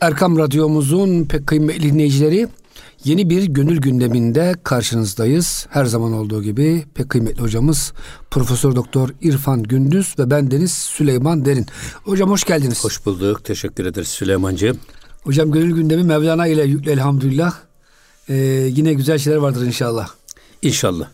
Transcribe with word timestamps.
Erkam 0.00 0.38
Radyomuzun 0.38 1.24
pek 1.24 1.46
kıymetli 1.46 1.92
dinleyicileri 1.92 2.48
yeni 3.04 3.30
bir 3.30 3.44
gönül 3.44 3.80
gündeminde 3.80 4.54
karşınızdayız. 4.64 5.66
Her 5.70 5.84
zaman 5.84 6.12
olduğu 6.12 6.42
gibi 6.42 6.84
pek 6.94 7.10
kıymetli 7.10 7.42
hocamız 7.42 7.92
Profesör 8.30 8.76
Doktor 8.76 9.08
İrfan 9.20 9.62
Gündüz 9.62 10.14
ve 10.18 10.30
ben 10.30 10.50
Deniz 10.50 10.72
Süleyman 10.72 11.44
Derin. 11.44 11.66
Hocam 12.04 12.30
hoş 12.30 12.44
geldiniz. 12.44 12.84
Hoş 12.84 13.06
bulduk. 13.06 13.44
Teşekkür 13.44 13.86
ederiz 13.86 14.08
Süleymancığım. 14.08 14.78
Hocam 15.22 15.52
gönül 15.52 15.74
gündemi 15.74 16.02
Mevlana 16.02 16.46
ile 16.46 16.62
yüklü 16.64 16.90
elhamdülillah. 16.90 17.54
Ee, 18.28 18.34
yine 18.72 18.92
güzel 18.94 19.18
şeyler 19.18 19.38
vardır 19.38 19.66
inşallah. 19.66 20.08
İnşallah. 20.62 21.08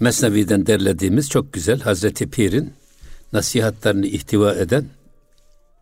Mesnevi'den 0.00 0.66
derlediğimiz 0.66 1.30
çok 1.30 1.52
güzel 1.52 1.80
Hazreti 1.80 2.30
Pir'in 2.30 2.72
nasihatlerini 3.32 4.06
ihtiva 4.06 4.54
eden 4.54 4.84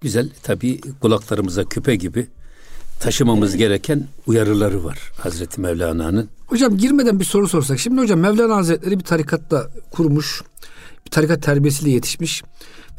güzel 0.05 0.30
tabi 0.43 0.80
kulaklarımıza 1.00 1.64
küpe 1.64 1.96
gibi 1.96 2.27
taşımamız 3.00 3.57
gereken 3.57 4.09
uyarıları 4.27 4.84
var 4.84 4.98
Hazreti 5.20 5.61
Mevlana'nın. 5.61 6.28
Hocam 6.47 6.77
girmeden 6.77 7.20
bir 7.20 7.24
soru 7.24 7.48
sorsak. 7.48 7.78
Şimdi 7.78 8.01
hocam 8.01 8.20
Mevlana 8.20 8.56
Hazretleri 8.56 8.98
bir 8.98 9.05
tarikatta 9.05 9.70
kurmuş. 9.91 10.42
Bir 11.06 11.11
tarikat 11.11 11.42
terbiyesiyle 11.42 11.91
yetişmiş. 11.91 12.42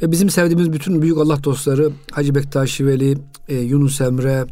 Ve 0.01 0.11
bizim 0.11 0.29
sevdiğimiz 0.29 0.73
bütün 0.73 1.01
büyük 1.01 1.17
Allah 1.17 1.43
dostları 1.43 1.89
Hacı 2.11 2.35
Bektaşi 2.35 2.85
Veli, 2.85 3.17
e, 3.47 3.55
Yunus 3.55 4.01
Emre, 4.01 4.45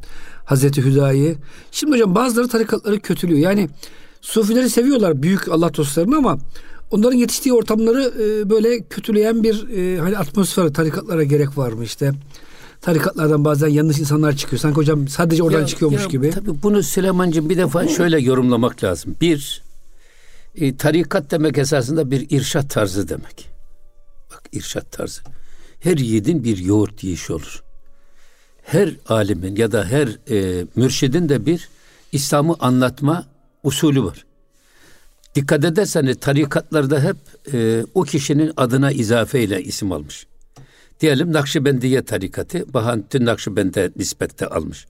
Hazreti 0.45 0.85
Hüdayi. 0.85 1.35
Şimdi 1.71 1.93
hocam 1.93 2.15
bazıları 2.15 2.47
tarikatları 2.47 2.99
kötülüyor. 2.99 3.39
Yani 3.39 3.69
Sufileri 4.21 4.69
seviyorlar 4.69 5.23
büyük 5.23 5.47
Allah 5.51 5.73
dostlarını 5.73 6.17
ama 6.17 6.37
onların 6.91 7.17
yetiştiği 7.17 7.53
ortamları 7.53 8.13
e, 8.19 8.49
böyle 8.49 8.83
kötüleyen 8.83 9.43
bir 9.43 9.69
e, 9.69 9.99
hani 9.99 10.17
atmosfer 10.17 10.73
tarikatlara 10.73 11.23
gerek 11.23 11.57
var 11.57 11.71
mı 11.71 11.83
işte 11.83 12.11
tarikatlardan 12.83 13.45
bazen 13.45 13.67
yanlış 13.67 13.99
insanlar 13.99 14.35
çıkıyor. 14.35 14.59
Sanki 14.59 14.75
hocam 14.75 15.07
sadece 15.07 15.43
oradan 15.43 15.59
ya, 15.59 15.67
çıkıyormuş 15.67 16.01
ya, 16.01 16.07
gibi. 16.07 16.29
Tabii 16.29 16.63
bunu 16.63 16.83
Süleyman'cığım 16.83 17.49
bir 17.49 17.57
defa 17.57 17.87
şöyle 17.87 18.19
yorumlamak 18.19 18.83
lazım. 18.83 19.15
Bir, 19.21 19.63
e, 20.55 20.77
tarikat 20.77 21.31
demek 21.31 21.57
esasında 21.57 22.11
bir 22.11 22.27
irşat 22.29 22.69
tarzı 22.69 23.09
demek. 23.09 23.49
Bak 24.31 24.43
irşat 24.51 24.91
tarzı. 24.91 25.21
Her 25.79 25.97
yiğidin 25.97 26.43
bir 26.43 26.57
yoğurt 26.57 27.03
yiyişi 27.03 27.33
olur. 27.33 27.63
Her 28.63 28.89
alimin 29.09 29.55
ya 29.55 29.71
da 29.71 29.85
her 29.85 30.07
e, 30.31 30.65
mürşidin 30.75 31.29
de 31.29 31.45
bir 31.45 31.69
İslam'ı 32.11 32.55
anlatma 32.59 33.25
usulü 33.63 34.03
var. 34.03 34.25
Dikkat 35.35 35.65
ederseniz 35.65 36.17
tarikatlarda 36.19 37.03
hep 37.03 37.17
e, 37.53 37.85
o 37.93 38.01
kişinin 38.01 38.51
adına 38.57 38.91
izafeyle 38.91 39.63
isim 39.63 39.91
almış. 39.91 40.27
Diyelim 41.03 41.33
Nakşibendiye 41.33 42.05
tarikatı 42.05 42.73
Bahattin 42.73 43.25
Nakşibend'e 43.25 43.91
nispette 43.95 44.47
almış. 44.47 44.85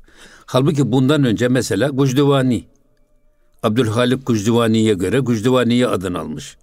Halbuki 0.46 0.92
bundan 0.92 1.24
önce 1.24 1.48
mesela 1.48 1.88
Gucduvani, 1.88 2.66
Abdülhalik 3.64 4.28
Gucduvani'ye 4.28 4.94
göre 4.94 5.20
Gucduvani'ye 5.20 5.88
adını 5.88 6.20
almış. 6.20 6.58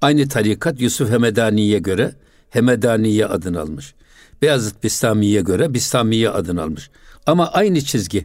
Aynı 0.00 0.28
tarikat 0.28 0.80
Yusuf 0.80 1.10
Hemedani'ye 1.10 1.78
göre 1.78 2.12
Hemedani'ye 2.50 3.26
adını 3.26 3.60
almış. 3.60 3.94
Beyazıt 4.42 4.84
Bistami'ye 4.84 5.40
göre 5.40 5.74
Bistami'ye 5.74 6.30
adını 6.30 6.62
almış. 6.62 6.90
Ama 7.26 7.48
aynı 7.48 7.80
çizgi 7.80 8.24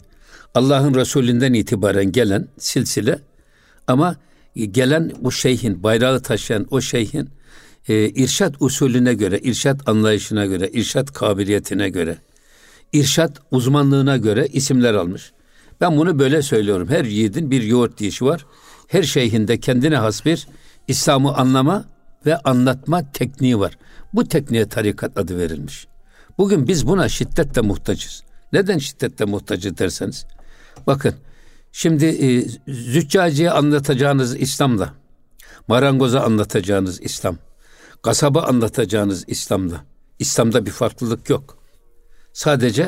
Allah'ın 0.56 0.94
Resulünden 0.94 1.54
itibaren 1.54 2.12
gelen 2.12 2.48
silsile 2.58 3.20
ama 3.88 4.16
gelen 4.56 5.12
bu 5.22 5.32
şeyhin, 5.32 5.84
bayrağı 5.84 6.22
taşıyan 6.22 6.68
o 6.72 6.82
şeyhin 6.82 7.30
e, 7.90 8.10
irşat 8.10 8.56
usulüne 8.60 9.14
göre, 9.14 9.40
irşat 9.40 9.90
anlayışına 9.90 10.46
göre, 10.46 10.70
irşat 10.74 11.14
kabiliyetine 11.14 11.90
göre, 11.90 12.18
irşat 12.94 13.42
uzmanlığına 13.52 14.18
göre 14.18 14.48
isimler 14.48 14.94
almış. 14.94 15.32
Ben 15.82 15.98
bunu 15.98 16.20
böyle 16.20 16.42
söylüyorum. 16.42 16.88
Her 16.90 17.06
yiğidin 17.06 17.52
bir 17.52 17.64
yoğurt 17.64 17.98
dişi 18.00 18.26
var. 18.26 18.46
Her 18.88 19.04
şeyhinde 19.04 19.60
kendine 19.60 19.98
has 19.98 20.26
bir 20.26 20.48
İslam'ı 20.88 21.36
anlama 21.36 21.86
ve 22.26 22.38
anlatma 22.38 23.12
tekniği 23.12 23.60
var. 23.60 23.78
Bu 24.14 24.28
tekniğe 24.28 24.70
tarikat 24.70 25.18
adı 25.18 25.38
verilmiş. 25.38 25.88
Bugün 26.38 26.68
biz 26.68 26.88
buna 26.88 27.10
şiddetle 27.10 27.62
muhtacız. 27.62 28.24
Neden 28.54 28.78
şiddetle 28.78 29.26
muhtacı 29.26 29.78
derseniz? 29.78 30.26
Bakın 30.88 31.14
şimdi 31.72 32.06
e, 32.06 32.48
züccaciye 32.68 33.52
anlatacağınız 33.52 34.42
İslam'la, 34.42 34.94
marangoza 35.68 36.22
anlatacağınız 36.22 37.02
İslam, 37.02 37.38
kasaba 38.02 38.42
anlatacağınız 38.42 39.24
İslam'la, 39.28 39.86
İslam'da 40.20 40.66
bir 40.66 40.72
farklılık 40.72 41.30
yok. 41.30 41.58
Sadece 42.34 42.84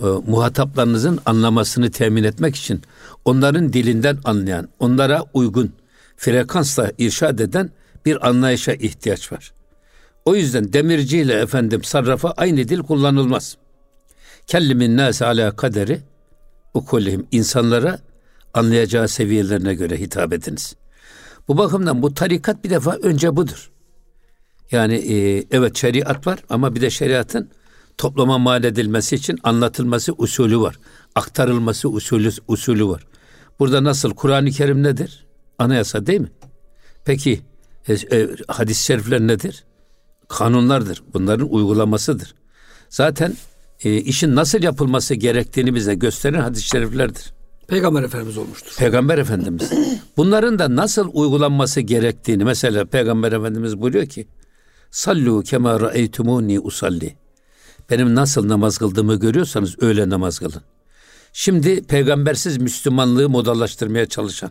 e, 0.00 0.06
muhataplarınızın 0.26 1.18
anlamasını 1.26 1.90
temin 1.90 2.24
etmek 2.24 2.56
için 2.56 2.82
onların 3.24 3.72
dilinden 3.72 4.18
anlayan, 4.24 4.68
onlara 4.78 5.24
uygun 5.34 5.72
frekansla 6.16 6.92
irşad 6.98 7.38
eden 7.38 7.70
bir 8.06 8.28
anlayışa 8.28 8.72
ihtiyaç 8.72 9.32
var. 9.32 9.52
O 10.24 10.34
yüzden 10.34 10.72
demirci 10.72 11.18
ile 11.18 11.34
efendim 11.34 11.84
sarrafa 11.84 12.30
aynı 12.30 12.68
dil 12.68 12.78
kullanılmaz. 12.78 13.56
Kellimin 14.46 14.96
nâs 14.96 15.22
ala 15.22 15.56
kaderi 15.56 16.00
ukulihim 16.74 17.26
insanlara 17.32 17.98
anlayacağı 18.54 19.08
seviyelerine 19.08 19.74
göre 19.74 20.00
hitap 20.00 20.32
ediniz. 20.32 20.76
Bu 21.48 21.58
bakımdan 21.58 22.02
bu 22.02 22.14
tarikat 22.14 22.64
bir 22.64 22.70
defa 22.70 22.92
önce 22.92 23.36
budur. 23.36 23.70
Yani 24.72 24.94
e, 24.94 25.44
evet 25.50 25.76
şeriat 25.76 26.26
var 26.26 26.38
ama 26.48 26.74
bir 26.74 26.80
de 26.80 26.90
şeriatın 26.90 27.50
toplama 27.98 28.38
mal 28.38 28.64
edilmesi 28.64 29.16
için 29.16 29.38
anlatılması 29.42 30.12
usulü 30.12 30.60
var. 30.60 30.78
Aktarılması 31.14 31.88
usulü, 31.88 32.30
usulü 32.48 32.86
var. 32.86 33.06
Burada 33.58 33.84
nasıl 33.84 34.10
Kur'an-ı 34.10 34.50
Kerim 34.50 34.82
nedir? 34.82 35.26
Anayasa 35.58 36.06
değil 36.06 36.20
mi? 36.20 36.30
Peki 37.04 37.40
e, 37.88 37.92
e, 37.92 38.28
hadis-i 38.48 38.82
şerifler 38.84 39.20
nedir? 39.20 39.64
Kanunlardır. 40.28 41.02
Bunların 41.14 41.52
uygulamasıdır. 41.52 42.34
Zaten 42.88 43.34
e, 43.84 43.96
işin 43.96 44.36
nasıl 44.36 44.62
yapılması 44.62 45.14
gerektiğini 45.14 45.74
bize 45.74 45.94
gösteren 45.94 46.40
hadis-i 46.40 46.68
şeriflerdir. 46.68 47.32
Peygamber 47.68 48.02
Efendimiz 48.02 48.38
olmuştur. 48.38 48.76
Peygamber 48.78 49.18
Efendimiz. 49.18 49.70
Bunların 50.16 50.58
da 50.58 50.76
nasıl 50.76 51.10
uygulanması 51.12 51.80
gerektiğini 51.80 52.44
mesela 52.44 52.84
Peygamber 52.84 53.32
Efendimiz 53.32 53.80
buyuruyor 53.80 54.06
ki 54.06 54.28
Sallu 54.90 55.42
kema 55.42 55.80
ra'eytumuni 55.80 56.60
usalli. 56.60 57.16
Benim 57.90 58.14
nasıl 58.14 58.48
namaz 58.48 58.78
kıldığımı 58.78 59.14
görüyorsanız 59.14 59.76
öyle 59.80 60.08
namaz 60.08 60.38
kılın. 60.38 60.62
Şimdi 61.32 61.82
peygambersiz 61.82 62.58
Müslümanlığı 62.58 63.28
modalaştırmaya 63.28 64.06
çalışan 64.06 64.50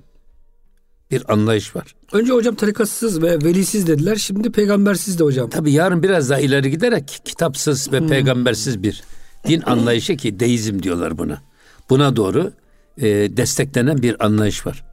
bir 1.11 1.33
anlayış 1.33 1.75
var. 1.75 1.95
Önce 2.11 2.33
hocam 2.33 2.55
tarikatsız 2.55 3.21
ve 3.21 3.43
velisiz 3.43 3.87
dediler. 3.87 4.15
Şimdi 4.15 4.51
peygambersiz 4.51 5.19
de 5.19 5.23
hocam. 5.23 5.49
Tabi 5.49 5.71
yarın 5.71 6.03
biraz 6.03 6.29
daha 6.29 6.39
ileri 6.39 6.71
giderek 6.71 7.21
kitapsız 7.25 7.91
ve 7.91 7.99
hmm. 7.99 8.07
peygambersiz 8.07 8.83
bir 8.83 9.03
din 9.47 9.61
anlayışı 9.61 10.17
ki 10.17 10.39
deizm 10.39 10.83
diyorlar 10.83 11.17
buna. 11.17 11.41
Buna 11.89 12.15
doğru 12.15 12.51
e, 12.97 13.07
desteklenen 13.37 13.97
bir 13.97 14.25
anlayış 14.25 14.65
var. 14.65 14.83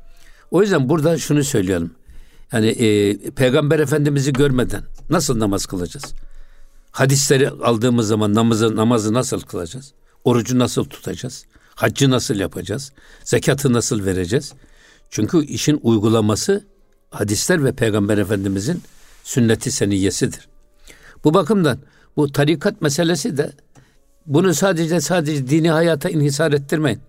O 0.50 0.62
yüzden 0.62 0.88
burada 0.88 1.18
şunu 1.18 1.44
söyleyelim. 1.44 1.90
Yani 2.52 2.66
e, 2.66 3.16
peygamber 3.30 3.78
efendimizi 3.78 4.32
görmeden 4.32 4.82
nasıl 5.10 5.38
namaz 5.38 5.66
kılacağız? 5.66 6.04
Hadisleri 6.90 7.50
aldığımız 7.50 8.08
zaman 8.08 8.34
namazı, 8.34 8.76
namazı 8.76 9.14
nasıl 9.14 9.40
kılacağız? 9.40 9.92
Orucu 10.24 10.58
nasıl 10.58 10.84
tutacağız? 10.84 11.44
Haccı 11.74 12.10
nasıl 12.10 12.34
yapacağız? 12.34 12.92
Zekatı 13.24 13.72
nasıl 13.72 14.04
vereceğiz? 14.04 14.52
Çünkü 15.10 15.44
işin 15.44 15.80
uygulaması 15.82 16.64
hadisler 17.10 17.64
ve 17.64 17.72
Peygamber 17.72 18.18
Efendimizin 18.18 18.82
sünneti 19.24 19.70
seniyesidir. 19.72 20.48
Bu 21.24 21.34
bakımdan 21.34 21.78
bu 22.16 22.32
tarikat 22.32 22.82
meselesi 22.82 23.36
de 23.36 23.52
bunu 24.26 24.54
sadece 24.54 25.00
sadece 25.00 25.48
dini 25.48 25.70
hayata 25.70 26.08
inhisar 26.08 26.52
ettirmeyin. 26.52 27.00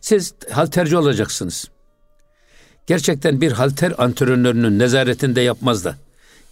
Siz 0.00 0.34
halterci 0.50 0.96
olacaksınız. 0.96 1.68
Gerçekten 2.90 3.40
bir 3.40 3.52
halter 3.52 3.92
antrenörünün 3.98 4.78
nezaretinde 4.78 5.40
yapmaz 5.40 5.84
da 5.84 5.96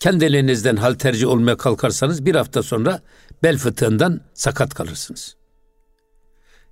kendilerinizden 0.00 0.76
halterci 0.76 1.26
olmaya 1.26 1.56
kalkarsanız 1.56 2.26
bir 2.26 2.34
hafta 2.34 2.62
sonra 2.62 3.00
bel 3.42 3.58
fıtığından 3.58 4.20
sakat 4.34 4.74
kalırsınız. 4.74 5.36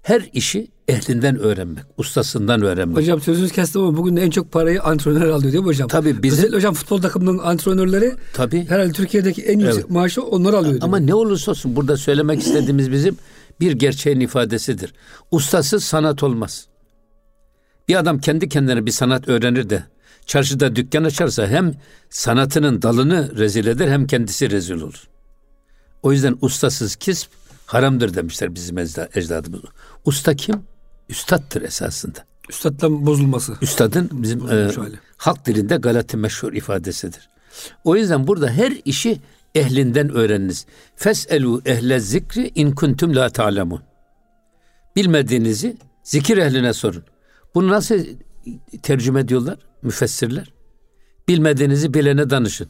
Her 0.02 0.30
işi 0.32 0.68
ehlinden 0.88 1.38
öğrenmek, 1.38 1.84
ustasından 1.96 2.62
öğrenmek. 2.62 2.96
Hocam 2.96 3.20
sözünüz 3.20 3.52
kestim 3.52 3.82
ama 3.82 3.96
bugün 3.96 4.16
en 4.16 4.30
çok 4.30 4.52
parayı 4.52 4.82
antrenör 4.82 5.28
alıyor 5.28 5.52
değil 5.52 5.64
mi 5.64 5.66
hocam? 5.66 5.88
Tabii 5.88 6.22
bizim... 6.22 6.38
Özellikle 6.38 6.56
hocam 6.56 6.74
futbol 6.74 7.00
takımının 7.00 7.38
antrenörleri 7.38 8.12
Tabii. 8.32 8.66
herhalde 8.68 8.92
Türkiye'deki 8.92 9.42
en 9.42 9.58
yüksek 9.58 9.80
evet. 9.80 9.90
maaşı 9.90 10.22
onlar 10.22 10.54
alıyor. 10.54 10.78
Ama 10.80 10.98
ne 10.98 11.14
olursa 11.14 11.50
olsun 11.50 11.76
burada 11.76 11.96
söylemek 11.96 12.40
istediğimiz 12.40 12.92
bizim 12.92 13.16
bir 13.60 13.72
gerçeğin 13.72 14.20
ifadesidir. 14.20 14.94
Ustasız 15.30 15.84
sanat 15.84 16.22
olmaz. 16.22 16.66
Bir 17.88 17.96
adam 17.96 18.18
kendi 18.18 18.48
kendine 18.48 18.86
bir 18.86 18.90
sanat 18.90 19.28
öğrenir 19.28 19.70
de 19.70 19.84
çarşıda 20.26 20.76
dükkan 20.76 21.04
açarsa 21.04 21.46
hem 21.46 21.74
sanatının 22.10 22.82
dalını 22.82 23.38
rezil 23.38 23.66
eder 23.66 23.88
hem 23.88 24.06
kendisi 24.06 24.50
rezil 24.50 24.74
olur. 24.74 25.08
O 26.02 26.12
yüzden 26.12 26.38
ustasız 26.40 26.96
kisp 26.96 27.30
haramdır 27.66 28.14
demişler 28.14 28.54
bizim 28.54 28.78
ecdadımız. 28.78 29.60
Usta 30.04 30.36
kim? 30.36 30.62
Üstattır 31.08 31.62
esasında. 31.62 32.18
Üstadla 32.48 33.06
bozulması. 33.06 33.56
Üstadın 33.62 34.10
bizim 34.12 34.50
e, 34.50 34.70
halk 35.16 35.46
dilinde 35.46 35.76
galati 35.76 36.16
meşhur 36.16 36.52
ifadesidir. 36.52 37.28
O 37.84 37.96
yüzden 37.96 38.26
burada 38.26 38.50
her 38.50 38.72
işi 38.84 39.20
ehlinden 39.54 40.10
öğreniniz. 40.10 40.66
Feselu 40.96 41.62
ehle 41.66 42.00
zikri 42.00 42.52
in 42.54 42.72
kuntum 42.72 43.16
la 43.16 43.30
ta'lemun. 43.30 43.82
Bilmediğinizi 44.96 45.76
zikir 46.02 46.36
ehline 46.36 46.72
sorun. 46.72 47.04
Bunu 47.56 47.68
nasıl 47.68 47.98
tercüme 48.82 49.20
ediyorlar 49.20 49.58
müfessirler? 49.82 50.52
Bilmediğinizi 51.28 51.94
bilene 51.94 52.30
danışın. 52.30 52.68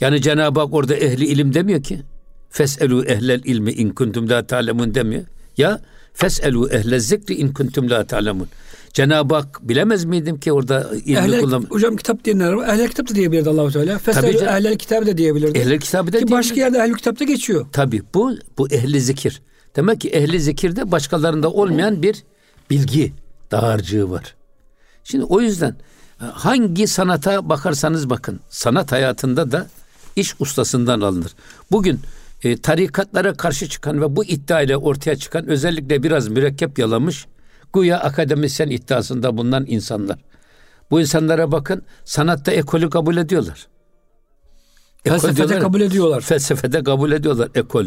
Yani 0.00 0.22
Cenab-ı 0.22 0.60
Hak 0.60 0.74
orada 0.74 0.96
ehli 0.96 1.26
ilim 1.26 1.54
demiyor 1.54 1.82
ki. 1.82 2.02
Feselu 2.50 3.04
ehlel 3.04 3.40
ilmi 3.44 3.72
in 3.72 3.90
kuntum 3.90 4.28
la 4.28 4.46
ta'lemun 4.46 4.94
demiyor. 4.94 5.22
Ya 5.56 5.80
feselu 6.12 6.68
ehle 6.70 7.00
zikri 7.00 7.34
in 7.34 7.52
kuntum 7.52 7.90
la 7.90 8.04
ta'lemun. 8.04 8.48
Cenab-ı 8.92 9.34
Hak 9.34 9.68
bilemez 9.68 10.04
miydim 10.04 10.40
ki 10.40 10.52
orada 10.52 10.90
ilmi 11.04 11.18
ehlel, 11.18 11.40
kullan... 11.40 11.66
Hocam 11.70 11.96
kitap 11.96 12.24
diyenler 12.24 12.52
var. 12.52 12.68
Ehlel 12.68 12.88
kitap 12.88 13.10
da 13.10 13.14
diyebilirdi 13.14 13.48
Allahu 13.48 13.70
Teala. 13.70 13.98
Feselu 13.98 14.44
ehlel 14.44 14.78
kitabı 14.78 15.06
da 15.06 15.18
diyebilirdi. 15.18 15.58
Ehlel 15.58 15.80
kitabı 15.80 16.12
da 16.12 16.18
Ki 16.18 16.30
başka 16.30 16.60
yerde 16.60 16.78
ehlel 16.78 16.94
kitapta 16.94 17.24
geçiyor. 17.24 17.66
Tabi 17.72 18.02
bu 18.14 18.32
bu 18.58 18.68
ehli 18.68 19.00
zikir. 19.00 19.42
Demek 19.76 20.00
ki 20.00 20.08
ehli 20.08 20.40
zikirde 20.40 20.92
başkalarında 20.92 21.50
olmayan 21.50 22.02
bir 22.02 22.24
bilgi 22.70 23.12
dağarcığı 23.50 24.10
var. 24.10 24.34
Şimdi 25.04 25.24
o 25.24 25.40
yüzden 25.40 25.76
e, 26.20 26.24
hangi 26.24 26.86
sanata 26.86 27.48
bakarsanız 27.48 28.10
bakın 28.10 28.40
sanat 28.48 28.92
hayatında 28.92 29.52
da 29.52 29.66
iş 30.16 30.34
ustasından 30.40 31.00
alınır. 31.00 31.34
Bugün 31.70 32.00
e, 32.42 32.60
tarikatlara 32.60 33.34
karşı 33.34 33.68
çıkan 33.68 34.00
ve 34.00 34.16
bu 34.16 34.24
iddia 34.24 34.60
ile 34.60 34.76
ortaya 34.76 35.16
çıkan 35.16 35.46
özellikle 35.46 36.02
biraz 36.02 36.28
mürekkep 36.28 36.78
yalamış 36.78 37.26
güya 37.74 38.00
akademisyen 38.00 38.70
iddiasında 38.70 39.36
bulunan 39.36 39.64
insanlar. 39.68 40.18
Bu 40.90 41.00
insanlara 41.00 41.52
bakın 41.52 41.82
sanatta 42.04 42.52
ekolü 42.52 42.90
kabul 42.90 43.16
ediyorlar. 43.16 43.68
Felsefede 45.04 45.58
kabul 45.58 45.80
ediyorlar. 45.80 46.20
Felsefede 46.20 46.84
kabul 46.84 47.12
ediyorlar 47.12 47.48
ekol. 47.54 47.86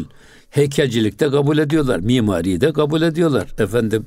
Heykelcilikte 0.50 1.30
kabul 1.30 1.58
ediyorlar. 1.58 2.00
Mimariyi 2.00 2.58
kabul 2.58 3.02
ediyorlar. 3.02 3.48
Efendim 3.58 4.06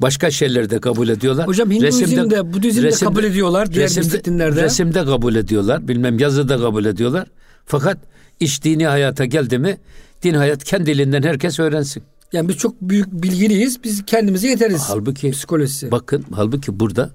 başka 0.00 0.30
şeyleri 0.30 0.70
de 0.70 0.80
kabul 0.80 1.08
ediyorlar. 1.08 1.46
Hocam 1.46 1.70
Hinduizm'de, 1.70 2.52
Budizm'de 2.52 2.86
resimde, 2.86 3.10
kabul 3.10 3.24
ediyorlar. 3.24 3.72
Diğer 3.72 3.88
resimde, 3.88 4.24
dinlerde. 4.24 4.62
Resimde 4.62 5.04
kabul 5.04 5.34
ediyorlar. 5.34 5.88
Bilmem 5.88 6.18
yazıda 6.18 6.58
kabul 6.58 6.84
ediyorlar. 6.84 7.28
Fakat 7.66 7.98
iş 8.40 8.64
dini 8.64 8.86
hayata 8.86 9.24
geldi 9.24 9.58
mi 9.58 9.78
din 10.22 10.34
hayat 10.34 10.64
kendiliğinden 10.64 11.22
herkes 11.22 11.58
öğrensin. 11.58 12.02
Yani 12.32 12.48
biz 12.48 12.56
çok 12.56 12.82
büyük 12.82 13.12
bilgiliyiz. 13.12 13.84
Biz 13.84 14.06
kendimize 14.06 14.48
yeteriz. 14.48 14.82
Halbuki 14.88 15.30
psikolojisi. 15.30 15.90
Bakın 15.90 16.24
halbuki 16.34 16.80
burada 16.80 17.10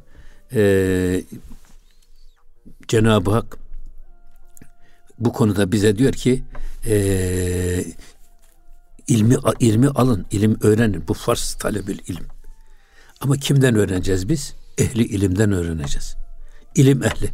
e, 0.54 1.24
Cenab-ı 2.88 3.32
Hak 3.32 3.58
bu 5.20 5.34
konuda 5.34 5.72
bize 5.72 5.98
diyor 5.98 6.14
ki 6.14 6.44
e, 6.86 7.86
ilmi 9.08 9.36
ilmi 9.60 9.88
alın, 9.88 10.26
ilim 10.32 10.58
öğrenin. 10.62 11.08
Bu 11.08 11.14
Fars 11.14 11.54
talebül 11.54 12.00
ilim. 12.08 12.26
Ama 13.22 13.38
kimden 13.38 13.76
öğreneceğiz 13.76 14.30
biz? 14.30 14.56
Ehli 14.78 15.04
ilimden 15.04 15.52
öğreneceğiz. 15.52 16.16
İlim 16.76 17.04
ehli. 17.04 17.30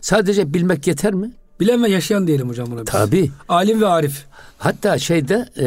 Sadece 0.00 0.54
bilmek 0.54 0.86
yeter 0.86 1.14
mi? 1.14 1.32
Bilen 1.60 1.84
ve 1.84 1.90
yaşayan 1.90 2.26
diyelim 2.26 2.48
hocam 2.48 2.70
buna 2.70 2.80
biz. 2.80 2.92
Tabi. 2.92 3.30
Alim 3.48 3.80
ve 3.80 3.86
arif. 3.86 4.24
Hatta 4.58 4.98
şeyde 4.98 5.48
e, 5.56 5.66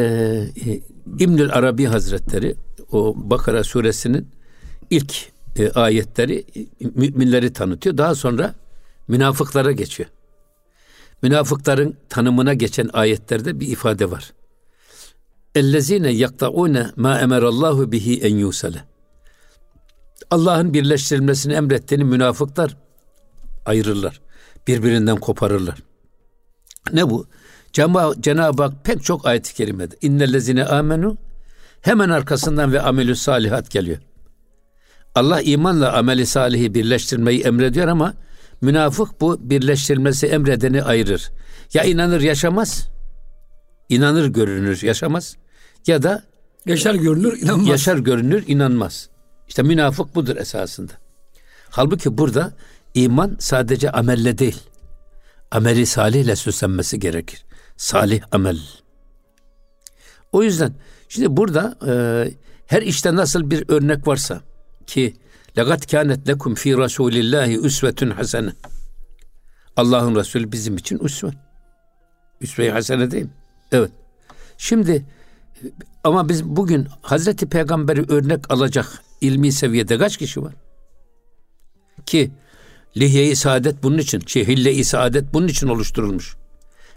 e, 0.70 0.80
İbnül 1.18 1.52
Arabi 1.52 1.84
Hazretleri 1.84 2.54
o 2.92 3.14
Bakara 3.16 3.64
suresinin 3.64 4.28
ilk 4.90 5.14
e, 5.56 5.70
ayetleri 5.70 6.44
müminleri 6.94 7.52
tanıtıyor. 7.52 7.96
Daha 7.98 8.14
sonra 8.14 8.54
münafıklara 9.08 9.72
geçiyor. 9.72 10.08
Münafıkların 11.22 11.96
tanımına 12.08 12.54
geçen 12.54 12.90
ayetlerde 12.92 13.60
bir 13.60 13.68
ifade 13.68 14.10
var. 14.10 14.32
Ellezine 15.54 16.10
yaktaune 16.10 16.86
ma 16.96 17.20
emerallahu 17.20 17.92
bihi 17.92 18.20
en 18.20 18.36
yusale. 18.36 18.84
Allah'ın 20.30 20.74
birleştirilmesini 20.74 21.52
emrettiğini 21.52 22.04
münafıklar 22.04 22.76
ayırırlar. 23.66 24.20
Birbirinden 24.66 25.16
koparırlar. 25.16 25.82
Ne 26.92 27.10
bu? 27.10 27.26
Cenab-ı 28.20 28.62
Hak 28.62 28.84
pek 28.84 29.04
çok 29.04 29.26
ayet-i 29.26 29.54
kerimede. 29.54 29.96
İnnellezine 30.02 30.64
amenu 30.64 31.16
hemen 31.80 32.10
arkasından 32.10 32.72
ve 32.72 32.80
amelü 32.80 33.16
salihat 33.16 33.70
geliyor. 33.70 33.98
Allah 35.14 35.40
imanla 35.40 35.92
ameli 35.92 36.26
salihi 36.26 36.74
birleştirmeyi 36.74 37.40
emrediyor 37.42 37.88
ama 37.88 38.14
münafık 38.60 39.20
bu 39.20 39.50
birleştirilmesi 39.50 40.26
emredeni 40.26 40.82
ayırır. 40.82 41.30
Ya 41.74 41.84
inanır 41.84 42.20
yaşamaz, 42.20 42.88
inanır 43.88 44.26
görünür 44.26 44.82
yaşamaz 44.82 45.36
ya 45.86 46.02
da 46.02 46.22
yaşar 46.66 46.94
görünür 46.94 47.42
inanmaz. 47.42 47.68
Yaşar 47.68 47.98
görünür 47.98 48.44
inanmaz. 48.46 49.08
İşte 49.50 49.62
münafık 49.62 50.14
budur 50.14 50.36
esasında. 50.36 50.92
Halbuki 51.70 52.18
burada 52.18 52.52
iman 52.94 53.36
sadece 53.38 53.90
amelle 53.90 54.38
değil, 54.38 54.60
ameli 55.50 55.86
salihle 55.86 56.36
süslenmesi 56.36 57.00
gerekir. 57.00 57.44
Salih 57.76 58.22
amel. 58.32 58.58
O 60.32 60.42
yüzden 60.42 60.74
şimdi 61.08 61.36
burada 61.36 61.78
e, 61.86 61.92
her 62.66 62.82
işte 62.82 63.14
nasıl 63.14 63.50
bir 63.50 63.64
örnek 63.68 64.06
varsa 64.06 64.40
ki 64.86 65.16
lagat 65.58 65.90
kânet 65.90 66.28
lekum 66.28 66.54
fi 66.54 66.76
rasulillahi 66.76 67.58
üsvetun 67.58 68.10
hasene. 68.10 68.52
Allah'ın 69.76 70.16
Resulü 70.16 70.52
bizim 70.52 70.76
için 70.76 70.98
üsve. 70.98 71.30
Üsve-i 72.40 72.70
hasene 72.70 73.10
değil 73.10 73.24
mi? 73.24 73.34
Evet. 73.72 73.90
Şimdi 74.58 75.06
ama 76.04 76.28
biz 76.28 76.44
bugün 76.44 76.88
Hazreti 77.02 77.48
Peygamber'i 77.48 78.04
örnek 78.08 78.50
alacak 78.52 79.09
ilmi 79.20 79.52
seviyede 79.52 79.98
kaç 79.98 80.16
kişi 80.16 80.42
var? 80.42 80.54
Ki 82.06 82.30
lihye-i 82.96 83.36
saadet 83.36 83.82
bunun 83.82 83.98
için, 83.98 84.20
şey, 84.26 84.46
hille-i 84.46 84.84
saadet 84.84 85.34
bunun 85.34 85.48
için 85.48 85.68
oluşturulmuş. 85.68 86.36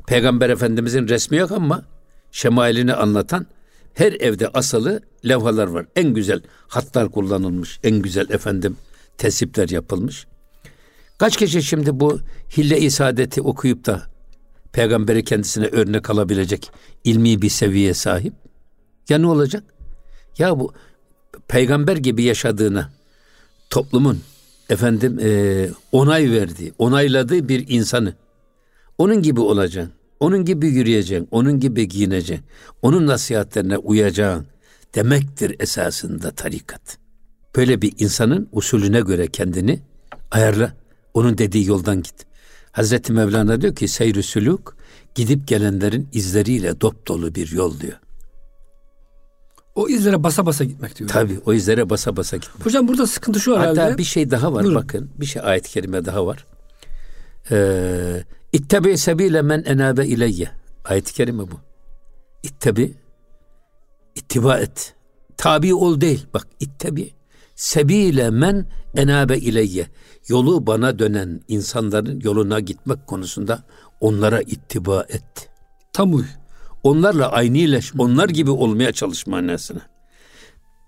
Peygamber 0.08 0.50
Efendimizin 0.50 1.08
resmi 1.08 1.38
yok 1.38 1.52
ama 1.52 1.84
şemailini 2.31 2.94
anlatan 2.94 3.48
her 3.94 4.14
evde 4.14 4.48
asılı 4.48 5.02
levhalar 5.28 5.68
var. 5.68 5.86
En 5.96 6.14
güzel 6.14 6.42
hatlar 6.68 7.12
kullanılmış, 7.12 7.80
en 7.84 8.00
güzel 8.00 8.30
efendim 8.30 8.78
tesipler 9.18 9.69
yapılmış. 9.69 10.28
Kaç 11.18 11.38
kişi 11.38 11.64
şimdi 11.64 12.00
bu 12.00 12.19
hille-i 12.57 12.92
saadeti 12.92 13.42
okuyup 13.42 13.86
da 13.86 14.02
peygamberi 14.71 15.24
kendisine 15.24 15.66
örnek 15.66 16.09
alabilecek 16.09 16.71
ilmi 17.04 17.42
bir 17.42 17.50
seviyeye 17.50 17.94
sahip? 17.94 18.33
Ya 19.09 19.18
ne 19.18 19.28
olacak? 19.28 19.64
Ya 20.38 20.59
bu 20.59 20.74
peygamber 21.54 21.98
gibi 21.98 22.24
yaşadığına 22.24 22.90
toplumun 23.69 24.19
efendim 24.69 25.19
e, 25.19 25.68
onay 25.92 26.31
verdiği, 26.31 26.74
onayladığı 26.78 27.50
bir 27.50 27.66
insanı 27.68 28.14
onun 28.98 29.22
gibi 29.22 29.40
olacaksın. 29.40 29.94
Onun 30.19 30.45
gibi 30.45 30.68
yürüyeceksin. 30.68 31.28
Onun 31.31 31.60
gibi 31.60 31.88
giyineceksin. 31.88 32.45
Onun 32.81 33.07
nasihatlerine 33.07 33.78
uyacaksın. 33.78 34.48
Demektir 34.95 35.56
esasında 35.60 36.31
tarikat. 36.31 36.98
Böyle 37.56 37.81
bir 37.81 37.94
insanın 37.98 38.50
usulüne 38.52 39.02
göre 39.02 39.28
kendini 39.28 39.80
ayarla. 40.31 40.74
Onun 41.14 41.38
dediği 41.38 41.68
yoldan 41.68 41.98
git. 41.98 42.26
Hazreti 42.72 43.14
Mevlana 43.14 43.62
diyor 43.62 43.76
ki 43.76 43.88
seyr 43.88 44.22
sülük 44.22 44.62
gidip 45.16 45.48
gelenlerin 45.48 46.07
izleriyle 46.14 46.81
dop 46.81 47.07
dolu 47.07 47.36
bir 47.36 47.52
yol 47.52 47.80
diyor. 47.80 48.03
O 49.75 49.89
izlere 49.89 50.23
basa 50.23 50.45
basa 50.45 50.63
gitmek 50.63 50.99
diyor. 50.99 51.09
Tabii 51.09 51.39
o 51.45 51.53
izlere 51.53 51.89
basa 51.89 52.18
basa 52.18 52.37
gitmek. 52.37 52.65
Hocam 52.65 52.87
burada 52.87 53.07
sıkıntı 53.07 53.39
şu 53.39 53.59
herhalde. 53.59 53.81
Hatta 53.81 53.97
bir 53.97 54.03
şey 54.03 54.31
daha 54.31 54.53
var 54.53 54.63
Buyurun. 54.63 54.81
bakın. 54.81 55.09
Bir 55.18 55.25
şey 55.25 55.42
ayet-i 55.45 55.71
kerime 55.71 56.06
daha 56.06 56.25
var. 56.25 56.45
Ee, 57.51 58.97
sebile 58.97 59.42
men 59.42 59.63
enabe 59.65 60.06
ileyye. 60.06 60.51
Ayet-i 60.85 61.13
kerime 61.13 61.44
bu. 61.51 61.59
İttebi 62.44 62.94
ittiba 64.15 64.57
et. 64.59 64.95
Tabi 65.37 65.73
ol 65.73 66.01
değil. 66.01 66.27
Bak 66.33 66.47
ittebi 66.59 67.13
sebile 67.56 68.30
men 68.30 68.65
enabe 68.95 69.37
ileyye. 69.37 69.87
Yolu 70.27 70.68
bana 70.68 70.99
dönen 70.99 71.42
insanların 71.47 72.19
yoluna 72.19 72.59
gitmek 72.59 73.07
konusunda 73.07 73.63
onlara 73.99 74.42
ittiba 74.42 75.06
et. 75.09 75.49
Tam 75.94 76.13
uy. 76.13 76.25
Onlarla 76.83 77.31
aynıleş. 77.31 77.94
Onlar 77.97 78.30
gibi 78.30 78.52
olmaya 78.52 78.92
çalış 78.92 79.28
manasına. 79.28 79.81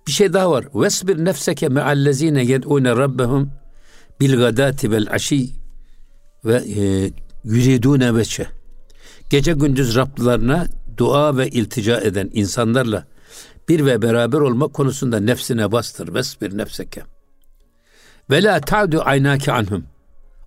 Bir 0.07 0.11
şey 0.11 0.33
daha 0.33 0.51
var. 0.51 0.65
Vesbir 0.75 1.25
nefseke 1.25 1.69
me'allezine 1.69 2.45
yed'une 2.45 2.89
rabbehum 2.89 3.51
bil 4.21 4.37
gadati 4.37 4.91
vel 4.91 5.07
aşi 5.11 5.49
ve 6.45 6.55
e, 6.55 7.11
yuridune 7.43 8.15
veçe. 8.15 8.47
Gece 9.29 9.53
gündüz 9.53 9.95
Rablarına 9.95 10.67
dua 10.97 11.37
ve 11.37 11.49
iltica 11.49 12.01
eden 12.01 12.29
insanlarla 12.33 13.07
bir 13.69 13.85
ve 13.85 14.01
beraber 14.01 14.39
olma 14.39 14.67
konusunda 14.67 15.19
nefsine 15.19 15.71
bastır. 15.71 16.13
Vesbir 16.13 16.57
nefseke. 16.57 17.01
Ve 18.29 18.43
la 18.43 18.61
ta'du 18.61 19.01
aynake 19.05 19.51
anhum. 19.51 19.85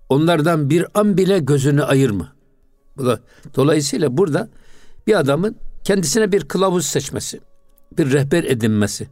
Onlardan 0.09 0.69
bir 0.69 0.85
an 0.93 1.17
bile 1.17 1.39
gözünü 1.39 1.83
ayırma. 1.83 2.33
Bu 2.97 3.05
da, 3.05 3.19
dolayısıyla 3.55 4.17
burada 4.17 4.49
bir 5.09 5.19
adamın 5.19 5.55
kendisine 5.83 6.31
bir 6.31 6.43
kılavuz 6.43 6.85
seçmesi, 6.85 7.39
bir 7.97 8.11
rehber 8.11 8.43
edinmesi. 8.43 9.07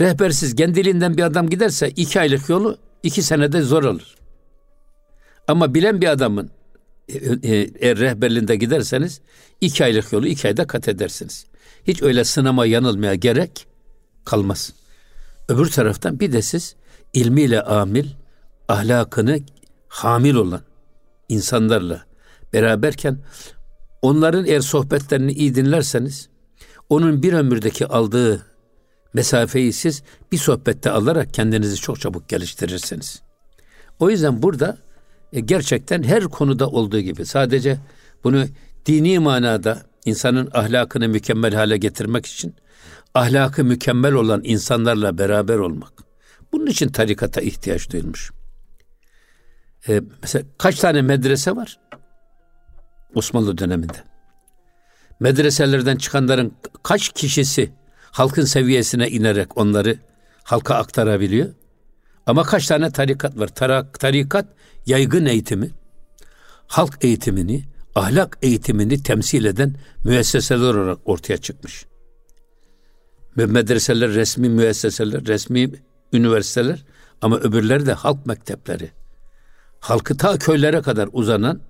Rehbersiz 0.00 0.54
kendiliğinden 0.54 1.16
bir 1.16 1.22
adam 1.22 1.48
giderse 1.48 1.90
iki 1.90 2.20
aylık 2.20 2.48
yolu 2.48 2.78
iki 3.02 3.22
senede 3.22 3.62
zor 3.62 3.84
olur. 3.84 4.14
Ama 5.48 5.74
bilen 5.74 6.00
bir 6.00 6.06
adamın 6.06 6.50
e, 7.08 7.14
e, 7.16 7.70
eğer 7.78 7.98
rehberliğinde 7.98 8.56
giderseniz 8.56 9.20
iki 9.60 9.84
aylık 9.84 10.12
yolu 10.12 10.26
iki 10.26 10.48
ayda 10.48 10.66
kat 10.66 10.88
edersiniz. 10.88 11.46
Hiç 11.86 12.02
öyle 12.02 12.24
sınama 12.24 12.66
yanılmaya 12.66 13.14
gerek 13.14 13.66
kalmaz. 14.24 14.72
Öbür 15.48 15.66
taraftan 15.66 16.20
bir 16.20 16.32
de 16.32 16.42
siz 16.42 16.76
ilmiyle 17.12 17.62
amil, 17.62 18.06
ahlakını 18.68 19.40
hamil 19.88 20.34
olan 20.34 20.62
insanlarla 21.28 22.04
beraberken 22.52 23.18
onların 24.02 24.46
eğer 24.46 24.60
sohbetlerini 24.60 25.32
iyi 25.32 25.54
dinlerseniz 25.54 26.28
onun 26.88 27.22
bir 27.22 27.32
ömürdeki 27.32 27.86
aldığı 27.86 28.46
mesafeyi 29.14 29.72
siz 29.72 30.02
bir 30.32 30.38
sohbette 30.38 30.90
alarak 30.90 31.34
kendinizi 31.34 31.76
çok 31.76 32.00
çabuk 32.00 32.28
geliştirirsiniz. 32.28 33.22
O 33.98 34.10
yüzden 34.10 34.42
burada 34.42 34.78
e, 35.32 35.40
gerçekten 35.40 36.02
her 36.02 36.24
konuda 36.24 36.68
olduğu 36.68 37.00
gibi 37.00 37.26
sadece 37.26 37.78
bunu 38.24 38.44
dini 38.86 39.18
manada 39.18 39.82
insanın 40.04 40.50
ahlakını 40.52 41.08
mükemmel 41.08 41.54
hale 41.54 41.76
getirmek 41.76 42.26
için 42.26 42.54
ahlakı 43.14 43.64
mükemmel 43.64 44.12
olan 44.12 44.40
insanlarla 44.44 45.18
beraber 45.18 45.56
olmak. 45.56 45.92
Bunun 46.52 46.66
için 46.66 46.88
tarikata 46.88 47.40
ihtiyaç 47.40 47.92
duyulmuş. 47.92 48.30
Ee, 49.88 50.00
mesela 50.22 50.44
kaç 50.58 50.78
tane 50.78 51.02
medrese 51.02 51.56
var? 51.56 51.78
Osmanlı 53.14 53.58
döneminde. 53.58 54.04
Medreselerden 55.20 55.96
çıkanların 55.96 56.52
kaç 56.82 57.08
kişisi 57.08 57.72
halkın 58.02 58.44
seviyesine 58.44 59.10
inerek 59.10 59.58
onları 59.58 59.98
halka 60.42 60.74
aktarabiliyor? 60.74 61.48
Ama 62.26 62.42
kaç 62.42 62.66
tane 62.66 62.90
tarikat 62.90 63.38
var? 63.38 63.48
Tarikat 63.98 64.46
yaygın 64.86 65.26
eğitimi, 65.26 65.70
halk 66.66 66.98
eğitimini, 67.00 67.64
ahlak 67.94 68.38
eğitimini 68.42 69.02
temsil 69.02 69.44
eden 69.44 69.74
müesseseler 70.04 70.74
olarak 70.74 70.98
ortaya 71.04 71.36
çıkmış. 71.36 71.86
Medreseler, 73.36 74.10
resmi 74.10 74.48
müesseseler, 74.48 75.26
resmi 75.26 75.72
üniversiteler 76.12 76.84
ama 77.22 77.36
öbürleri 77.38 77.86
de 77.86 77.92
halk 77.92 78.26
mektepleri. 78.26 78.90
Halkı 79.80 80.16
ta 80.16 80.38
köylere 80.38 80.82
kadar 80.82 81.08
uzanan 81.12 81.60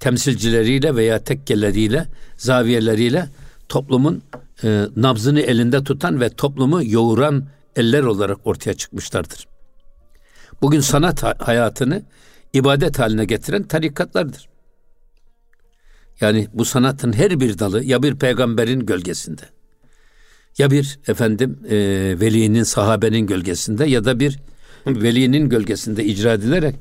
temsilcileriyle 0.00 0.96
veya 0.96 1.24
tekkeleriyle, 1.24 2.06
zaviyeleriyle 2.36 3.28
toplumun 3.68 4.22
e, 4.64 4.86
nabzını 4.96 5.40
elinde 5.40 5.84
tutan 5.84 6.20
ve 6.20 6.28
toplumu 6.28 6.80
yoğuran 6.84 7.46
eller 7.76 8.02
olarak 8.02 8.46
ortaya 8.46 8.74
çıkmışlardır. 8.74 9.48
Bugün 10.62 10.80
sanat 10.80 11.22
hayatını 11.22 12.02
ibadet 12.52 12.98
haline 12.98 13.24
getiren 13.24 13.62
tarikatlardır. 13.62 14.48
Yani 16.20 16.48
bu 16.52 16.64
sanatın 16.64 17.12
her 17.12 17.40
bir 17.40 17.58
dalı 17.58 17.84
ya 17.84 18.02
bir 18.02 18.14
peygamberin 18.14 18.86
gölgesinde 18.86 19.42
ya 20.58 20.70
bir 20.70 20.98
efendim 21.08 21.58
e, 21.70 21.76
velinin 22.20 22.62
sahabenin 22.62 23.26
gölgesinde 23.26 23.86
ya 23.86 24.04
da 24.04 24.20
bir 24.20 24.38
velinin 24.86 25.48
gölgesinde 25.48 26.04
icra 26.04 26.32
edilerek 26.32 26.74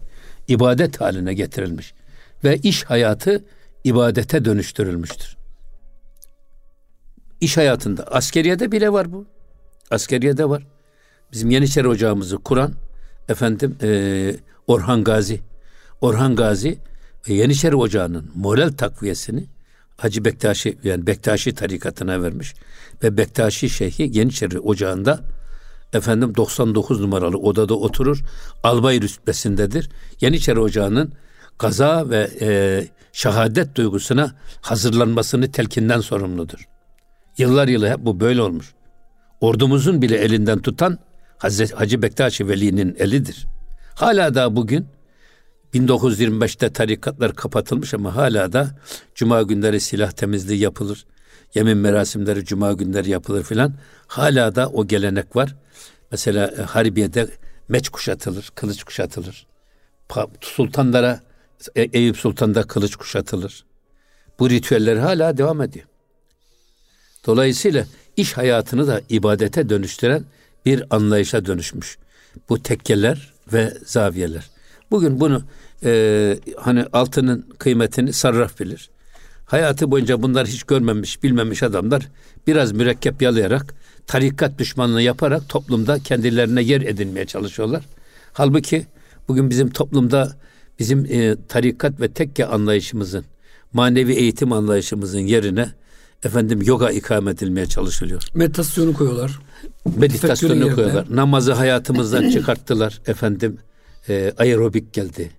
ibadet 0.47 1.01
haline 1.01 1.33
getirilmiş 1.33 1.93
ve 2.43 2.57
iş 2.57 2.83
hayatı 2.83 3.45
ibadete 3.83 4.45
dönüştürülmüştür. 4.45 5.37
İş 7.41 7.57
hayatında 7.57 8.03
askeriyede 8.03 8.71
bile 8.71 8.93
var 8.93 9.11
bu. 9.11 9.25
Askeriyede 9.91 10.49
var. 10.49 10.67
Bizim 11.31 11.49
Yeniçeri 11.49 11.87
ocağımızı 11.87 12.37
kuran 12.37 12.73
efendim 13.29 13.77
e, 13.81 14.35
Orhan 14.67 15.03
Gazi. 15.03 15.39
Orhan 16.01 16.35
Gazi 16.35 16.77
e, 17.27 17.33
Yeniçeri 17.33 17.75
Ocağı'nın 17.75 18.31
moral 18.35 18.71
takviyesini 18.71 19.47
Hacı 19.97 20.25
Bektaşi 20.25 20.77
yani 20.83 21.07
Bektaşi 21.07 21.55
tarikatına 21.55 22.21
vermiş. 22.21 22.53
Ve 23.03 23.17
Bektaşi 23.17 23.69
Şeyhi 23.69 24.17
Yeniçeri 24.17 24.59
Ocağı'nda 24.59 25.23
efendim 25.93 26.35
99 26.35 27.01
numaralı 27.01 27.37
odada 27.37 27.73
oturur. 27.73 28.23
Albay 28.63 29.01
rütbesindedir. 29.01 29.89
Yeniçeri 30.21 30.59
Ocağı'nın 30.59 31.13
kaza 31.57 32.09
ve 32.09 32.29
e, 32.41 32.49
şehadet 33.11 33.75
duygusuna 33.75 34.31
hazırlanmasını 34.61 35.51
telkinden 35.51 35.99
sorumludur. 35.99 36.67
Yıllar 37.37 37.67
yılı 37.67 37.89
hep 37.89 37.99
bu 37.99 38.19
böyle 38.19 38.41
olmuş. 38.41 38.73
Ordumuzun 39.41 40.01
bile 40.01 40.17
elinden 40.17 40.59
tutan 40.59 40.99
Hazreti 41.37 41.75
Hacı 41.75 42.01
Bektaşi 42.01 42.47
Veli'nin 42.47 42.95
elidir. 42.99 43.47
Hala 43.95 44.35
da 44.35 44.55
bugün 44.55 44.87
1925'te 45.73 46.73
tarikatlar 46.73 47.35
kapatılmış 47.35 47.93
ama 47.93 48.15
hala 48.15 48.53
da 48.53 48.79
cuma 49.15 49.41
günleri 49.41 49.79
silah 49.79 50.11
temizliği 50.11 50.59
yapılır. 50.59 51.05
Yemin 51.55 51.77
merasimleri 51.77 52.45
cuma 52.45 52.73
günleri 52.73 53.09
yapılır 53.09 53.43
filan. 53.43 53.73
Hala 54.07 54.55
da 54.55 54.69
o 54.69 54.87
gelenek 54.87 55.35
var. 55.35 55.55
Mesela 56.11 56.47
e, 56.47 56.61
Harbiye'de 56.61 57.27
meç 57.69 57.89
kuşatılır, 57.89 58.51
kılıç 58.55 58.83
kuşatılır. 58.83 59.47
Sultanlara 60.41 61.21
e, 61.75 61.81
Eyüp 61.81 62.17
Sultan'da 62.17 62.63
kılıç 62.63 62.95
kuşatılır. 62.95 63.65
Bu 64.39 64.49
ritüeller 64.49 64.97
hala 64.97 65.37
devam 65.37 65.61
ediyor. 65.61 65.85
Dolayısıyla 67.25 67.85
iş 68.17 68.33
hayatını 68.33 68.87
da 68.87 69.01
ibadete 69.09 69.69
dönüştüren 69.69 70.23
bir 70.65 70.83
anlayışa 70.89 71.45
dönüşmüş. 71.45 71.97
Bu 72.49 72.63
tekkeler 72.63 73.33
ve 73.53 73.73
zaviyeler. 73.85 74.49
Bugün 74.91 75.19
bunu 75.19 75.43
e, 75.83 76.39
hani 76.57 76.85
altının 76.93 77.45
kıymetini 77.57 78.13
sarraf 78.13 78.59
bilir. 78.59 78.89
Hayatı 79.45 79.91
boyunca 79.91 80.21
bunlar 80.21 80.47
hiç 80.47 80.63
görmemiş, 80.63 81.23
bilmemiş 81.23 81.63
adamlar 81.63 82.07
biraz 82.47 82.71
mürekkep 82.71 83.21
yalayarak, 83.21 83.75
tarikat 84.07 84.59
düşmanlığı 84.59 85.01
yaparak 85.01 85.49
toplumda 85.49 85.99
kendilerine 85.99 86.61
yer 86.61 86.81
edinmeye 86.81 87.25
çalışıyorlar. 87.25 87.83
Halbuki 88.33 88.85
bugün 89.27 89.49
bizim 89.49 89.69
toplumda 89.69 90.37
bizim 90.79 91.05
e, 91.05 91.35
tarikat 91.47 92.01
ve 92.01 92.07
tekke 92.07 92.45
anlayışımızın, 92.45 93.25
manevi 93.73 94.13
eğitim 94.13 94.51
anlayışımızın 94.51 95.19
yerine 95.19 95.69
efendim 96.23 96.61
yoga 96.61 96.91
ikame 96.91 97.31
edilmeye 97.31 97.65
çalışılıyor. 97.65 98.23
Meditasyonu 98.33 98.93
koyuyorlar. 98.93 99.39
Meditasyonu 99.97 100.75
koyuyorlar. 100.75 101.05
Namazı 101.09 101.53
hayatımızdan 101.53 102.29
çıkarttılar 102.31 103.01
efendim. 103.07 103.57
E, 104.09 104.33
aerobik 104.37 104.93
geldi. 104.93 105.31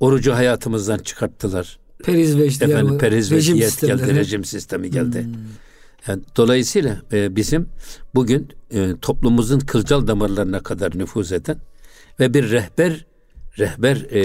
Orucu 0.00 0.34
hayatımızdan 0.34 0.98
çıkarttılar. 0.98 1.78
Periz 2.04 2.38
ve 2.38 2.46
işte 2.46 2.64
efendim 2.64 2.98
periz 2.98 3.32
ve 3.32 3.40
diyet 3.40 3.80
geldi, 3.80 4.14
rejim 4.14 4.44
sistemi 4.44 4.90
geldi. 4.90 5.24
Hmm. 5.24 5.34
Yani 6.08 6.22
dolayısıyla 6.36 7.02
e, 7.12 7.36
bizim 7.36 7.68
bugün 8.14 8.48
e, 8.70 8.94
toplumumuzun 9.02 9.58
kılcal 9.58 10.06
damarlarına 10.06 10.60
kadar 10.60 10.98
nüfuz 10.98 11.32
eden 11.32 11.56
ve 12.20 12.34
bir 12.34 12.50
rehber 12.50 13.04
rehber 13.58 14.06
e, 14.10 14.20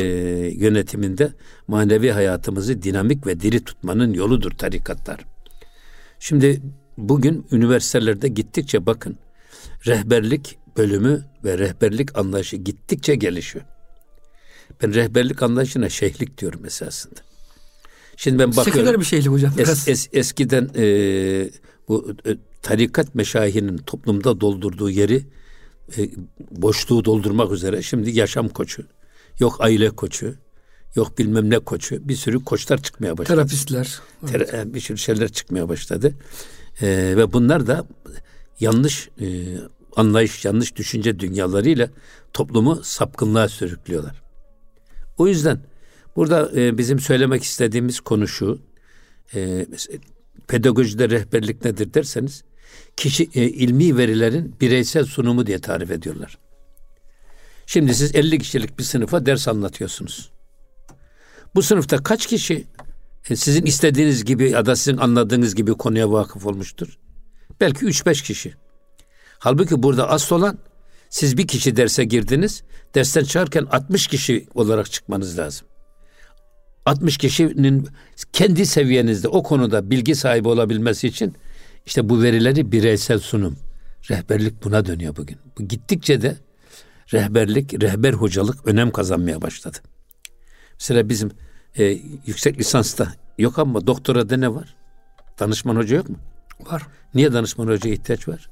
yönetiminde 0.49 1.33
manevi 1.67 2.11
hayatımızı 2.11 2.83
dinamik 2.83 3.27
ve 3.27 3.39
diri 3.39 3.63
tutmanın 3.63 4.13
yoludur 4.13 4.51
tarikatlar. 4.51 5.19
Şimdi 6.19 6.61
bugün 6.97 7.47
üniversitelerde 7.51 8.27
gittikçe 8.27 8.85
bakın 8.85 9.17
rehberlik 9.87 10.57
bölümü 10.77 11.25
ve 11.43 11.57
rehberlik 11.57 12.17
anlayışı 12.17 12.55
gittikçe 12.55 13.15
gelişiyor. 13.15 13.65
Ben 14.83 14.93
rehberlik 14.93 15.43
anlayışına 15.43 15.89
şeyhlik 15.89 16.37
diyorum 16.37 16.65
esasında. 16.65 17.19
Şimdi 18.17 18.39
ben 18.39 18.47
bakıyorum. 18.47 18.73
Seküler 18.73 18.99
bir 18.99 19.05
şeyhlik 19.05 19.31
hocam. 19.31 19.53
Es, 19.57 19.87
es, 19.87 20.09
eskiden 20.13 20.69
e, 20.75 20.85
bu 21.87 22.15
e, 22.25 22.37
tarikat 22.61 23.15
meşayihinin 23.15 23.77
toplumda 23.77 24.41
doldurduğu 24.41 24.89
yeri 24.89 25.23
e, 25.97 26.09
boşluğu 26.51 27.05
doldurmak 27.05 27.51
üzere 27.51 27.81
şimdi 27.81 28.11
yaşam 28.11 28.49
koçu, 28.49 28.83
yok 29.39 29.57
aile 29.59 29.89
koçu, 29.89 30.35
yok 30.95 31.17
bilmem 31.17 31.49
ne 31.49 31.59
koçu 31.59 32.07
bir 32.07 32.15
sürü 32.15 32.43
koçlar 32.43 32.81
çıkmaya 32.81 33.17
başladı. 33.17 33.37
Terapistler. 33.37 33.99
Evet. 34.33 34.53
bir 34.65 34.79
sürü 34.79 34.97
şeyler 34.97 35.29
çıkmaya 35.29 35.69
başladı. 35.69 36.13
E, 36.81 36.87
ve 37.17 37.33
bunlar 37.33 37.67
da 37.67 37.85
yanlış 38.59 39.09
e, 39.21 39.25
anlayış, 39.95 40.45
yanlış 40.45 40.75
düşünce 40.75 41.19
dünyalarıyla 41.19 41.89
toplumu 42.33 42.83
sapkınlığa 42.83 43.49
sürüklüyorlar. 43.49 44.21
O 45.17 45.27
yüzden 45.27 45.59
burada 46.15 46.51
e, 46.55 46.77
bizim 46.77 46.99
söylemek 46.99 47.43
istediğimiz 47.43 47.99
konu 47.99 48.27
şu. 48.27 48.59
E, 49.35 49.65
pedagojide 50.47 51.09
rehberlik 51.09 51.65
nedir 51.65 51.93
derseniz 51.93 52.43
kişi 52.97 53.29
e, 53.35 53.49
ilmi 53.49 53.97
verilerin 53.97 54.55
bireysel 54.61 55.05
sunumu 55.05 55.47
diye 55.47 55.59
tarif 55.59 55.91
ediyorlar. 55.91 56.37
Şimdi 57.73 57.95
siz 57.95 58.15
50 58.15 58.39
kişilik 58.39 58.79
bir 58.79 58.83
sınıfa 58.83 59.25
ders 59.25 59.47
anlatıyorsunuz. 59.47 60.31
Bu 61.55 61.61
sınıfta 61.61 62.03
kaç 62.03 62.27
kişi 62.27 62.67
e, 63.29 63.35
sizin 63.35 63.65
istediğiniz 63.65 64.25
gibi 64.25 64.49
ya 64.49 64.65
da 64.65 64.75
sizin 64.75 64.97
anladığınız 64.97 65.55
gibi 65.55 65.73
konuya 65.73 66.11
vakıf 66.11 66.45
olmuştur? 66.45 66.97
Belki 67.61 67.85
3-5 67.85 68.23
kişi. 68.23 68.53
Halbuki 69.39 69.83
burada 69.83 70.09
asıl 70.09 70.35
olan 70.35 70.57
siz 71.09 71.37
bir 71.37 71.47
kişi 71.47 71.75
derse 71.75 72.03
girdiniz. 72.03 72.63
Dersten 72.95 73.23
çıkarken 73.23 73.67
60 73.71 74.07
kişi 74.07 74.47
olarak 74.55 74.91
çıkmanız 74.91 75.37
lazım. 75.37 75.67
60 76.85 77.17
kişinin 77.17 77.87
kendi 78.33 78.65
seviyenizde 78.65 79.27
o 79.27 79.43
konuda 79.43 79.89
bilgi 79.89 80.15
sahibi 80.15 80.47
olabilmesi 80.47 81.07
için 81.07 81.35
işte 81.85 82.09
bu 82.09 82.21
verileri 82.21 82.71
bireysel 82.71 83.19
sunum, 83.19 83.57
rehberlik 84.09 84.63
buna 84.63 84.85
dönüyor 84.85 85.15
bugün. 85.15 85.37
Bu 85.59 85.67
gittikçe 85.67 86.21
de 86.21 86.37
rehberlik, 87.13 87.81
rehber 87.81 88.13
hocalık 88.13 88.67
önem 88.67 88.91
kazanmaya 88.91 89.41
başladı. 89.41 89.77
Mesela 90.73 91.09
bizim 91.09 91.31
e, 91.77 91.83
yüksek 92.25 92.59
lisansta 92.59 93.13
yok 93.37 93.59
ama 93.59 93.87
doktorada 93.87 94.37
ne 94.37 94.55
var? 94.55 94.75
Danışman 95.39 95.75
hoca 95.75 95.95
yok 95.95 96.09
mu? 96.09 96.17
Var. 96.59 96.87
Niye 97.13 97.33
danışman 97.33 97.67
hocaya 97.67 97.93
ihtiyaç 97.93 98.27
var? 98.27 98.49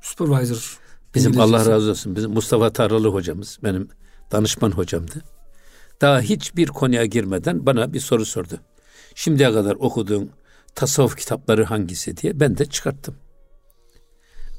Supervisor. 0.00 0.78
Bizim. 1.14 1.40
Allah 1.40 1.66
razı 1.66 1.90
olsun. 1.90 2.16
Bizim 2.16 2.30
Mustafa 2.30 2.72
Tarlalı 2.72 3.08
hocamız 3.08 3.58
benim 3.62 3.88
danışman 4.32 4.70
hocamdı. 4.70 5.22
Daha 6.00 6.20
hiçbir 6.20 6.66
konuya 6.66 7.04
girmeden 7.04 7.66
bana 7.66 7.92
bir 7.92 8.00
soru 8.00 8.24
sordu. 8.24 8.60
Şimdiye 9.14 9.52
kadar 9.52 9.74
okuduğun 9.74 10.30
tasavvuf 10.74 11.16
kitapları 11.16 11.64
hangisi 11.64 12.16
diye 12.16 12.40
ben 12.40 12.58
de 12.58 12.64
çıkarttım. 12.66 13.14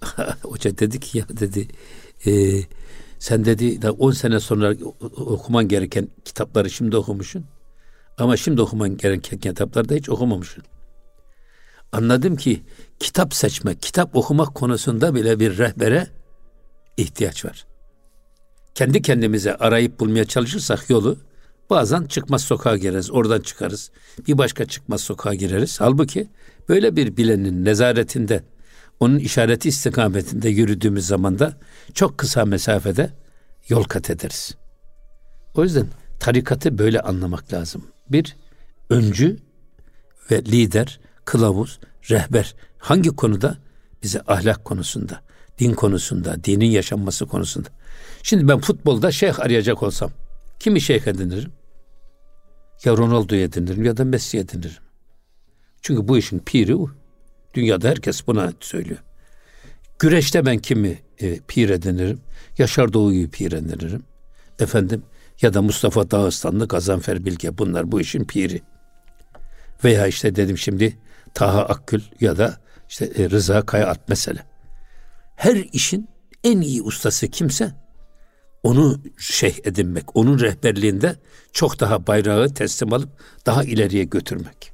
Hoca 0.43 0.77
dedi 0.77 0.99
ki 0.99 1.17
ya 1.17 1.25
dedi 1.29 1.67
e, 2.25 2.31
sen 3.23 3.45
dedi 3.45 3.81
daha 3.81 3.91
10 3.91 4.11
sene 4.11 4.39
sonra 4.39 4.73
okuman 5.15 5.67
gereken 5.67 6.07
kitapları 6.25 6.69
şimdi 6.69 6.97
okumuşsun. 6.97 7.45
Ama 8.17 8.37
şimdi 8.37 8.61
okuman 8.61 8.97
gereken 8.97 9.39
kitapları 9.39 9.89
da 9.89 9.93
hiç 9.93 10.09
okumamışsın. 10.09 10.63
Anladım 11.91 12.35
ki 12.35 12.63
kitap 12.99 13.33
seçmek, 13.33 13.81
kitap 13.81 14.15
okumak 14.15 14.55
konusunda 14.55 15.15
bile 15.15 15.39
bir 15.39 15.57
rehbere 15.57 16.07
ihtiyaç 16.97 17.45
var. 17.45 17.65
Kendi 18.75 19.01
kendimize 19.01 19.55
arayıp 19.55 19.99
bulmaya 19.99 20.25
çalışırsak 20.25 20.89
yolu 20.89 21.17
bazen 21.69 22.05
çıkmaz 22.05 22.43
sokağa 22.43 22.77
gireriz, 22.77 23.11
oradan 23.11 23.41
çıkarız. 23.41 23.91
Bir 24.27 24.37
başka 24.37 24.65
çıkmaz 24.65 25.01
sokağa 25.01 25.33
gireriz. 25.33 25.81
Halbuki 25.81 26.27
böyle 26.69 26.95
bir 26.95 27.17
bilenin 27.17 27.65
nezaretinde, 27.65 28.43
onun 29.03 29.19
işareti 29.19 29.69
istikametinde 29.69 30.49
yürüdüğümüz 30.49 31.07
zamanda 31.07 31.53
çok 31.93 32.17
kısa 32.17 32.45
mesafede 32.45 33.13
yol 33.69 33.83
kat 33.83 34.09
ederiz. 34.09 34.55
O 35.55 35.63
yüzden 35.63 35.87
tarikatı 36.19 36.77
böyle 36.77 36.99
anlamak 36.99 37.53
lazım. 37.53 37.87
Bir, 38.09 38.35
öncü 38.89 39.37
ve 40.31 40.45
lider, 40.45 40.99
kılavuz, 41.25 41.79
rehber 42.09 42.55
hangi 42.77 43.09
konuda? 43.09 43.57
Bize 44.03 44.21
ahlak 44.27 44.65
konusunda, 44.65 45.21
din 45.59 45.73
konusunda, 45.73 46.43
dinin 46.43 46.71
yaşanması 46.71 47.25
konusunda. 47.25 47.69
Şimdi 48.23 48.47
ben 48.47 48.59
futbolda 48.59 49.11
şeyh 49.11 49.39
arayacak 49.39 49.83
olsam 49.83 50.11
kimi 50.59 50.81
şeyh 50.81 51.07
edinirim? 51.07 51.51
Ya 52.85 52.97
Ronaldo'yu 52.97 53.41
edinirim 53.41 53.85
ya 53.85 53.97
da 53.97 54.05
Messi'yi 54.05 54.43
edinirim. 54.43 54.83
Çünkü 55.81 56.07
bu 56.07 56.17
işin 56.17 56.39
piri 56.39 56.75
o. 56.75 56.89
Dünyada 57.53 57.89
herkes 57.89 58.27
buna 58.27 58.53
söylüyor. 58.59 58.99
Güreşte 59.99 60.45
ben 60.45 60.57
kimi 60.57 60.99
e, 61.19 61.39
pir 61.39 61.69
edinirim? 61.69 62.21
Yaşar 62.57 62.93
Doğu'yu 62.93 63.29
pir 63.29 63.51
edinirim. 63.51 64.03
Efendim 64.59 65.03
ya 65.41 65.53
da 65.53 65.61
Mustafa 65.61 66.11
Dağıstanlı, 66.11 66.67
Gazanfer 66.67 67.25
Bilge 67.25 67.57
bunlar 67.57 67.91
bu 67.91 68.01
işin 68.01 68.23
piri. 68.23 68.61
Veya 69.83 70.07
işte 70.07 70.35
dedim 70.35 70.57
şimdi 70.57 70.97
Taha 71.33 71.65
Akgül 71.65 72.01
ya 72.19 72.37
da 72.37 72.57
işte 72.89 73.05
e, 73.05 73.29
Rıza 73.29 73.61
Kayat 73.61 73.99
mesela. 74.09 74.43
Her 75.35 75.55
işin 75.55 76.09
en 76.43 76.61
iyi 76.61 76.81
ustası 76.81 77.27
kimse 77.27 77.71
onu 78.63 79.01
şeyh 79.17 79.55
edinmek, 79.63 80.15
onun 80.15 80.39
rehberliğinde 80.39 81.15
çok 81.51 81.79
daha 81.79 82.07
bayrağı 82.07 82.53
teslim 82.53 82.93
alıp 82.93 83.09
daha 83.45 83.63
ileriye 83.63 84.03
götürmek. 84.03 84.71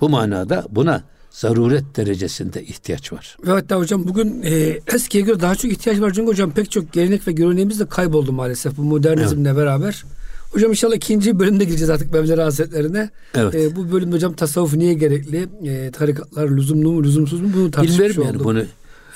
Bu 0.00 0.08
manada 0.08 0.66
buna 0.70 1.04
zaruret 1.30 1.96
derecesinde 1.96 2.62
ihtiyaç 2.62 3.12
var. 3.12 3.36
Ve 3.46 3.50
hatta 3.50 3.76
hocam 3.76 4.08
bugün 4.08 4.42
e, 4.42 4.78
eskiye 4.94 5.24
göre 5.24 5.40
daha 5.40 5.54
çok 5.54 5.72
ihtiyaç 5.72 6.00
var. 6.00 6.12
Çünkü 6.14 6.30
hocam 6.30 6.50
pek 6.50 6.70
çok 6.70 6.92
gelenek 6.92 7.28
ve 7.28 7.32
göreneğimiz 7.32 7.80
de 7.80 7.86
kayboldu 7.86 8.32
maalesef 8.32 8.76
bu 8.76 8.82
modernizmle 8.82 9.56
beraber. 9.56 10.04
Hocam 10.50 10.70
inşallah 10.70 10.94
ikinci 10.94 11.38
bölümde 11.38 11.64
gireceğiz 11.64 11.90
artık 11.90 12.12
Mevlana 12.12 12.44
Hazretlerine. 12.44 13.10
Evet. 13.34 13.54
E, 13.54 13.76
bu 13.76 13.92
bölümde 13.92 14.16
hocam 14.16 14.32
tasavvuf 14.32 14.74
niye 14.74 14.94
gerekli? 14.94 15.48
E, 15.64 15.90
tarikatlar 15.90 16.48
lüzumlu 16.48 16.92
mu 16.92 17.02
lüzumsuz 17.02 17.40
mu? 17.40 17.48
Bunu 17.54 17.70
tartışmış 17.70 17.98
Bilmiyorum 17.98 18.24
yani 18.26 18.44
bunu 18.44 18.64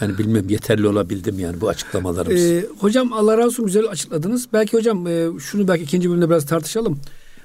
yani 0.00 0.18
bilmem 0.18 0.48
yeterli 0.48 0.88
olabildim 0.88 1.38
yani 1.38 1.60
bu 1.60 1.68
açıklamalarımız. 1.68 2.40
E, 2.40 2.66
hocam 2.78 3.12
Allah 3.12 3.38
razı 3.38 3.48
olsun 3.48 3.66
güzel 3.66 3.88
açıkladınız. 3.88 4.48
Belki 4.52 4.76
hocam 4.76 5.06
e, 5.06 5.28
şunu 5.40 5.68
belki 5.68 5.84
ikinci 5.84 6.10
bölümde 6.10 6.30
biraz 6.30 6.46
tartışalım. 6.46 6.98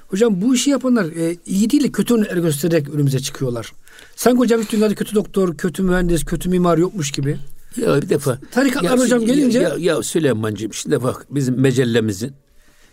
Hocam 0.08 0.42
bu 0.42 0.54
işi 0.54 0.70
yapanlar 0.70 1.04
e, 1.04 1.36
iyi 1.46 1.70
değil 1.70 1.84
de 1.84 1.92
kötü 1.92 2.14
örnekler 2.14 2.36
göstererek 2.36 2.88
önümüze 2.88 3.20
çıkıyorlar. 3.20 3.72
Sanki 4.20 4.38
hocam 4.38 4.60
hiç 4.62 4.72
dünyada 4.72 4.94
kötü 4.94 5.14
doktor, 5.14 5.56
kötü 5.56 5.82
mühendis, 5.82 6.24
kötü 6.24 6.48
mimar 6.48 6.78
yokmuş 6.78 7.10
gibi. 7.12 7.38
Ya 7.76 8.02
bir 8.02 8.08
defa. 8.08 8.38
Tarikatlar 8.50 8.90
Ya- 8.90 8.98
hocam 8.98 9.20
ya- 9.20 9.26
gelince 9.26 9.58
Ya, 9.58 9.74
ya 9.78 10.02
Süleyman'cığım 10.02 10.74
şimdi 10.74 11.02
bak 11.02 11.26
bizim 11.30 11.60
mecellemizin 11.60 12.32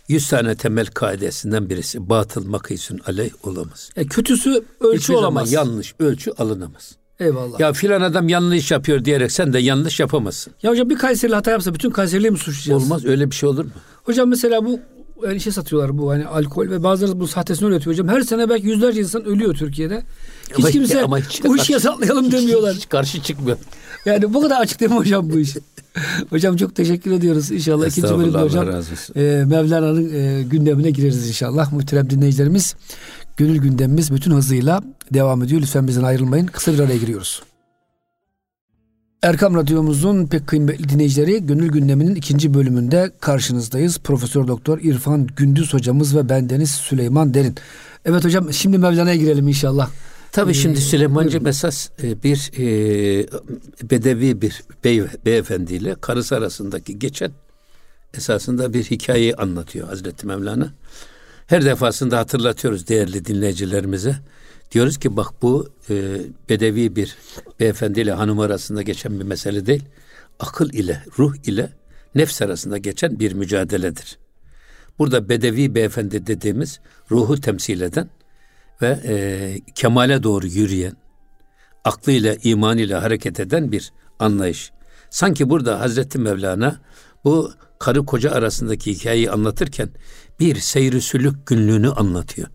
100 0.08 0.30
tane 0.30 0.56
temel 0.56 0.86
kaidesinden 0.86 1.70
birisi 1.70 2.10
batıl 2.10 2.46
makaysun 2.48 3.00
aleyh 3.08 3.32
olamaz. 3.44 3.90
e, 3.96 4.06
kötüsü 4.08 4.64
ölçü 4.82 5.00
Hiçbir 5.00 5.14
olamaz. 5.14 5.52
yanlış 5.52 5.94
ölçü 6.00 6.32
alınamaz. 6.32 6.96
Eyvallah. 7.20 7.60
Ya, 7.60 7.68
Ya 7.68 7.74
filan 7.74 8.02
adam 8.02 8.30
yanlış 8.30 8.72
yapıyor 8.72 9.06
diyerek 9.06 9.32
sen 9.32 9.54
de 9.54 9.60
yanlış 9.60 10.00
yapamazsın. 10.00 10.54
hocam 10.66 10.90
bir 10.90 10.98
Kayserili 10.98 11.36
hata 11.36 11.52
yapsa 11.52 11.74
bütün 11.74 11.90
Kayserili'yi 11.90 12.32
mi 12.32 12.38
suçlayacağız? 12.38 12.84
Olmaz 12.84 13.06
öyle 13.06 13.32
bir 13.32 13.36
şey 13.36 13.50
olur 13.50 13.66
mu? 13.66 13.72
Hocam 14.04 14.30
mesela 14.30 14.66
bu 14.66 14.80
yani 15.24 15.40
şey 15.40 15.54
satıyorlar 15.54 15.98
bu 15.98 16.12
hani 16.12 16.28
alkol 16.28 16.70
ve 16.70 16.84
bazıları 16.84 17.20
bu 17.20 17.28
sahtesini 17.28 17.70
üretiyor 17.70 17.94
hocam. 17.94 18.08
Her 18.08 18.22
sene 18.22 18.50
belki 18.50 18.68
yüzlerce 18.68 19.02
insan 19.02 19.26
ölüyor 19.26 19.56
Türkiye'de. 19.56 20.04
Hiç 20.50 20.60
Ama- 20.60 20.72
kimse 20.72 21.04
ama 21.04 21.20
hiç 21.20 21.44
bu 21.44 21.58
işi 21.58 21.74
yasaklayalım 21.74 22.32
demiyorlar. 22.32 22.76
Hiç 22.76 22.90
karşı 22.90 23.22
çıkmıyor. 23.22 23.58
Yani 24.06 24.34
bu 24.34 24.42
kadar 24.42 24.62
açık 24.62 24.80
değil 24.80 24.92
mi 24.92 24.98
hocam 24.98 25.30
bu 25.30 25.40
iş? 25.40 25.58
hocam 26.30 26.58
çok 26.58 26.76
teşekkür 26.76 27.12
ediyoruz. 27.12 27.52
İnşallah 27.52 27.88
ikinci 27.88 28.18
bölümde 28.18 28.38
hocam 28.38 28.68
e, 29.16 29.44
Mevlana'nın 29.48 30.14
e, 30.14 30.44
gündemine 30.44 30.90
gireriz 30.92 31.28
inşallah. 31.28 31.72
Muhterem 31.72 32.10
dinleyicilerimiz 32.10 32.76
gönül 33.38 33.58
gündemimiz 33.58 34.14
bütün 34.14 34.32
hızıyla 34.32 34.82
devam 35.14 35.44
ediyor. 35.44 35.62
Lütfen 35.62 35.88
bizden 35.88 36.04
ayrılmayın. 36.04 36.46
Kısa 36.46 36.74
bir 36.74 36.80
araya 36.80 36.98
giriyoruz. 36.98 37.42
Erkam 39.24 39.56
Radyomuzun 39.56 40.28
pek 40.28 40.48
kıymetli 40.48 40.90
dinleyicileri 40.90 41.46
Gönül 41.46 41.68
Gündemi'nin 41.72 42.16
ikinci 42.16 42.54
bölümünde 42.54 43.12
karşınızdayız. 43.20 44.00
Profesör 44.00 44.48
Doktor 44.48 44.80
İrfan 44.80 45.28
Gündüz 45.28 45.74
hocamız 45.74 46.16
ve 46.16 46.30
bendeniz 46.30 46.72
Süleyman 46.72 47.34
Derin. 47.34 47.56
Evet 48.06 48.26
hocam 48.26 48.54
şimdi 48.54 48.78
Mevlana'ya 48.78 49.16
girelim 49.16 49.48
inşallah. 49.48 49.90
Tabii 50.32 50.52
Ee, 50.52 50.54
şimdi 50.54 50.82
Süleymancı 50.82 51.42
esas 51.46 51.90
e, 52.04 52.24
bir 52.24 52.52
e, 52.58 53.28
bedevi 53.90 54.42
bir 54.42 54.64
bey, 54.84 55.04
beyefendiyle 55.26 55.96
karısı 56.02 56.36
arasındaki 56.36 57.00
geçen 57.00 57.32
esasında 58.14 58.74
bir 58.74 58.84
hikayeyi 58.84 59.36
anlatıyor 59.36 59.88
Hazreti 59.88 60.28
Mevlana. 60.28 60.74
Her 61.48 61.66
defasında 61.66 62.18
hatırlatıyoruz 62.18 62.88
değerli 62.88 63.26
dinleyicilerimize. 63.26 64.16
Diyoruz 64.72 64.98
ki 64.98 65.18
bak 65.18 65.42
bu 65.42 65.70
e, 65.90 66.18
bedevi 66.50 66.96
bir 66.96 67.18
beyefendiyle 67.60 68.12
hanım 68.12 68.40
arasında 68.40 68.82
geçen 68.82 69.20
bir 69.20 69.26
mesele 69.26 69.66
değil. 69.66 69.84
Akıl 70.40 70.70
ile, 70.70 71.04
ruh 71.20 71.36
ile 71.48 71.70
nefs 72.16 72.42
arasında 72.42 72.78
geçen 72.78 73.20
bir 73.20 73.34
mücadeledir. 73.34 74.18
Burada 75.00 75.30
bedevi 75.30 75.76
beyefendi 75.76 76.28
dediğimiz 76.28 76.80
ruhu 77.12 77.42
temsil 77.42 77.82
eden 77.82 78.10
ve 78.82 79.00
e, 79.06 79.60
kemale 79.76 80.24
doğru 80.24 80.48
yürüyen, 80.48 80.94
aklıyla, 81.84 82.36
imanıyla 82.44 83.04
hareket 83.04 83.40
eden 83.40 83.72
bir 83.72 83.94
anlayış. 84.20 84.72
Sanki 85.10 85.50
burada 85.50 85.80
Hazreti 85.80 86.20
Mevlana 86.20 86.82
bu 87.24 87.52
karı 87.80 88.06
koca 88.06 88.32
arasındaki 88.32 88.94
hikayeyi 88.94 89.32
anlatırken 89.32 89.90
bir 90.40 90.56
seyri 90.56 91.02
sülük 91.02 91.48
günlüğünü 91.48 91.90
anlatıyor. 91.90 92.48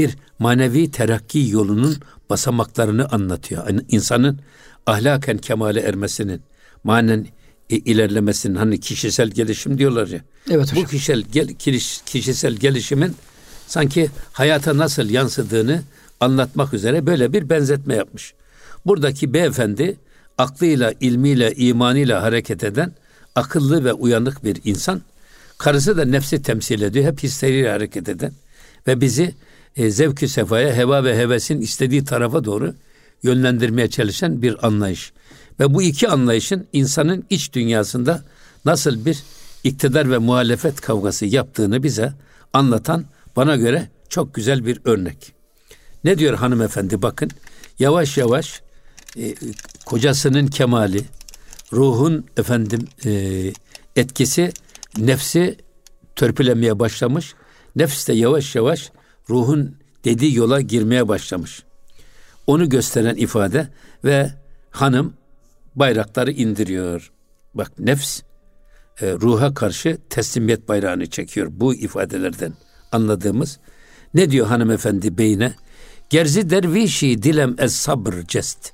Bir 0.00 0.16
manevi 0.38 0.90
terakki 0.90 1.48
yolunun 1.48 1.96
basamaklarını 2.30 3.08
anlatıyor. 3.08 3.66
Yani 3.66 3.80
insanın 3.88 4.40
ahlaken 4.86 5.38
kemale 5.38 5.80
ermesinin, 5.80 6.42
manen 6.84 7.26
e, 7.70 7.76
ilerlemesinin 7.76 8.54
hani 8.54 8.80
kişisel 8.80 9.28
gelişim 9.28 9.78
diyorlar 9.78 10.08
ya. 10.08 10.20
Evet 10.50 10.66
Bu 10.66 10.76
hocam. 10.76 10.84
kişisel 10.84 11.22
gel, 11.32 11.48
kişisel 12.06 12.54
gelişimin 12.54 13.16
sanki 13.66 14.10
hayata 14.32 14.76
nasıl 14.76 15.10
yansıdığını 15.10 15.82
anlatmak 16.20 16.74
üzere 16.74 17.06
böyle 17.06 17.32
bir 17.32 17.50
benzetme 17.50 17.94
yapmış. 17.94 18.34
Buradaki 18.86 19.32
beyefendi 19.32 19.96
aklıyla, 20.38 20.92
ilmiyle, 21.00 21.52
imanıyla 21.54 22.22
hareket 22.22 22.64
eden 22.64 22.92
akıllı 23.34 23.84
ve 23.84 23.92
uyanık 23.92 24.44
bir 24.44 24.60
insan. 24.64 25.02
Karısı 25.58 25.96
da 25.96 26.04
nefsi 26.04 26.42
temsil 26.42 26.82
ediyor. 26.82 27.04
Hep 27.04 27.22
hisleriyle 27.22 27.70
hareket 27.70 28.08
eden 28.08 28.32
ve 28.86 29.00
bizi 29.00 29.34
e, 29.76 29.90
zevk-ü 29.90 30.28
sefaya, 30.28 30.76
heva 30.76 31.04
ve 31.04 31.16
hevesin 31.16 31.60
istediği 31.60 32.04
tarafa 32.04 32.44
doğru 32.44 32.74
yönlendirmeye 33.22 33.90
çalışan 33.90 34.42
bir 34.42 34.66
anlayış. 34.66 35.12
Ve 35.60 35.74
bu 35.74 35.82
iki 35.82 36.08
anlayışın 36.08 36.66
insanın 36.72 37.24
iç 37.30 37.52
dünyasında 37.52 38.24
nasıl 38.64 39.04
bir 39.04 39.22
iktidar 39.64 40.10
ve 40.10 40.18
muhalefet 40.18 40.80
kavgası 40.80 41.26
yaptığını 41.26 41.82
bize 41.82 42.12
anlatan 42.52 43.04
bana 43.36 43.56
göre 43.56 43.88
çok 44.08 44.34
güzel 44.34 44.66
bir 44.66 44.80
örnek. 44.84 45.32
Ne 46.04 46.18
diyor 46.18 46.34
hanımefendi 46.34 47.02
bakın 47.02 47.30
yavaş 47.78 48.16
yavaş 48.16 48.62
e, 49.16 49.34
kocasının 49.86 50.46
kemali, 50.46 51.04
ruhun 51.72 52.26
efendim 52.36 52.88
e, 53.04 53.52
etkisi 53.96 54.52
nefsi 54.98 55.56
törpülemeye 56.16 56.78
başlamış. 56.78 57.34
Nefs 57.76 58.08
de 58.08 58.12
yavaş 58.12 58.54
yavaş 58.54 58.90
ruhun 59.30 59.76
dediği 60.04 60.34
yola 60.34 60.60
girmeye 60.60 61.08
başlamış. 61.08 61.62
Onu 62.46 62.68
gösteren 62.68 63.14
ifade 63.14 63.68
ve 64.04 64.30
hanım 64.70 65.14
bayrakları 65.74 66.30
indiriyor. 66.30 67.12
Bak 67.54 67.78
nefs 67.78 68.20
e, 69.00 69.12
ruha 69.12 69.54
karşı 69.54 69.98
teslimiyet 70.10 70.68
bayrağını 70.68 71.06
çekiyor 71.06 71.48
bu 71.50 71.74
ifadelerden 71.74 72.52
anladığımız. 72.92 73.58
Ne 74.14 74.30
diyor 74.30 74.46
hanımefendi 74.46 75.18
beyine? 75.18 75.54
Gerzi 76.10 76.50
dervişi 76.50 77.22
dilem 77.22 77.54
ez 77.58 77.74
sabr 77.74 78.14
cest. 78.28 78.72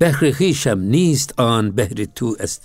Behri 0.00 0.40
hişem 0.40 0.92
nist 0.92 1.40
an 1.40 1.76
behri 1.76 2.14
tu 2.14 2.36
est. 2.38 2.62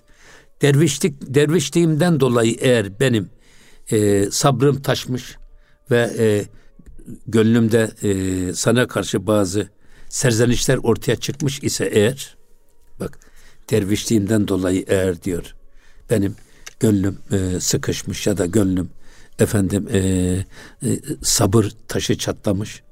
Dervişlik, 0.62 1.16
dervişliğimden 1.22 2.20
dolayı 2.20 2.56
eğer 2.60 3.00
benim 3.00 3.30
e, 3.92 4.26
sabrım 4.32 4.82
taşmış 4.82 5.38
ve 5.92 6.12
e, 6.18 6.46
gönlümde 7.28 7.92
e, 8.04 8.54
sana 8.54 8.88
karşı 8.88 9.28
bazı 9.28 9.70
serzenişler 10.10 10.78
ortaya 10.78 11.16
çıkmış 11.16 11.64
ise 11.64 11.86
eğer 11.86 12.38
bak 13.00 13.20
dervişliğimden 13.72 14.48
dolayı 14.48 14.86
eğer 14.88 15.24
diyor 15.24 15.56
benim 16.10 16.36
gönlüm 16.80 17.18
e, 17.32 17.60
sıkışmış 17.60 18.28
ya 18.28 18.38
da 18.38 18.46
gönlüm 18.46 18.90
efendim 19.40 19.88
e, 19.92 20.00
e, 20.00 20.46
sabır 21.22 21.72
taşı 21.88 22.18
çatlamış 22.18 22.84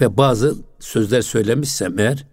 ve 0.00 0.16
bazı 0.16 0.56
sözler 0.80 1.22
söylemişsem 1.22 1.98
eğer 1.98 2.26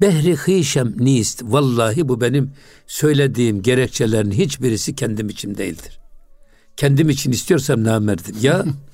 behri 0.00 0.36
hişem 0.36 0.94
nist 0.98 1.42
vallahi 1.42 2.08
bu 2.08 2.20
benim 2.20 2.52
söylediğim 2.86 3.62
gerekçelerin 3.62 4.30
hiçbirisi 4.30 4.94
kendim 4.94 5.28
için 5.28 5.56
değildir. 5.56 6.00
Kendim 6.76 7.10
için 7.10 7.32
istiyorsam 7.32 7.84
namerdim. 7.84 8.36
Ya 8.40 8.64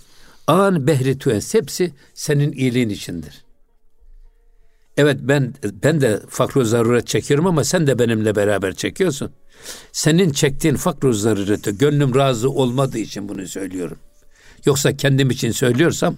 an 0.48 0.86
behri 0.86 1.18
tues 1.18 1.54
hepsi 1.54 1.94
senin 2.14 2.52
iyiliğin 2.52 2.88
içindir. 2.88 3.44
Evet 4.96 5.16
ben 5.20 5.54
ben 5.82 6.00
de 6.00 6.20
fakru 6.28 6.64
zaruret 6.64 7.06
çekiyorum 7.06 7.46
ama 7.46 7.64
sen 7.64 7.86
de 7.86 7.98
benimle 7.98 8.36
beraber 8.36 8.74
çekiyorsun. 8.74 9.32
Senin 9.92 10.30
çektiğin 10.30 10.74
fakru 10.74 11.12
zarureti 11.12 11.78
gönlüm 11.78 12.14
razı 12.14 12.50
olmadığı 12.50 12.98
için 12.98 13.28
bunu 13.28 13.46
söylüyorum. 13.46 13.98
Yoksa 14.64 14.96
kendim 14.96 15.30
için 15.30 15.50
söylüyorsam 15.50 16.16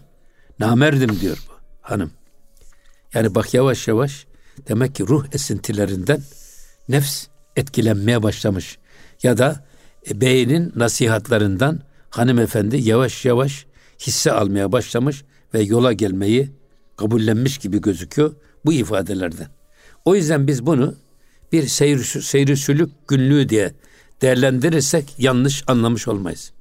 namerdim 0.59 1.21
diyor 1.21 1.39
bu 1.49 1.53
hanım. 1.81 2.11
Yani 3.15 3.35
bak 3.35 3.55
yavaş 3.55 3.89
yavaş 3.89 4.27
demek 4.69 4.95
ki 4.95 5.07
ruh 5.09 5.27
esintilerinden 5.33 6.23
nefs 6.89 7.27
etkilenmeye 7.57 8.23
başlamış. 8.23 8.79
Ya 9.23 9.39
da 9.39 9.65
e, 10.11 10.21
beynin 10.21 10.73
nasihatlarından 10.77 11.83
hanımefendi 12.11 12.77
yavaş 12.77 13.25
yavaş 13.25 13.67
hisse 14.07 14.33
almaya 14.33 14.73
başlamış 14.73 15.25
ve 15.55 15.63
yola 15.63 15.93
gelmeyi 15.93 16.51
kabullenmiş 16.97 17.59
gibi 17.59 17.81
gözüküyor 17.81 18.35
bu 18.65 18.73
ifadelerden. 18.73 19.49
O 20.05 20.15
yüzden 20.15 20.47
biz 20.47 20.67
bunu 20.67 20.95
bir 21.53 21.67
seyir, 21.67 22.05
seyri 22.05 22.57
sülük 22.57 23.09
günlüğü 23.09 23.49
diye 23.49 23.73
değerlendirirsek 24.23 25.15
yanlış 25.19 25.65
anlamış 25.67 26.09
olmayız. 26.09 26.53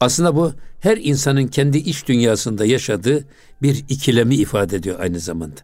Aslında 0.00 0.36
bu 0.36 0.52
her 0.80 0.96
insanın 0.96 1.46
kendi 1.46 1.78
iç 1.78 2.08
dünyasında 2.08 2.64
yaşadığı 2.66 3.24
bir 3.62 3.84
ikilemi 3.88 4.34
ifade 4.34 4.76
ediyor 4.76 5.00
aynı 5.00 5.18
zamanda. 5.18 5.60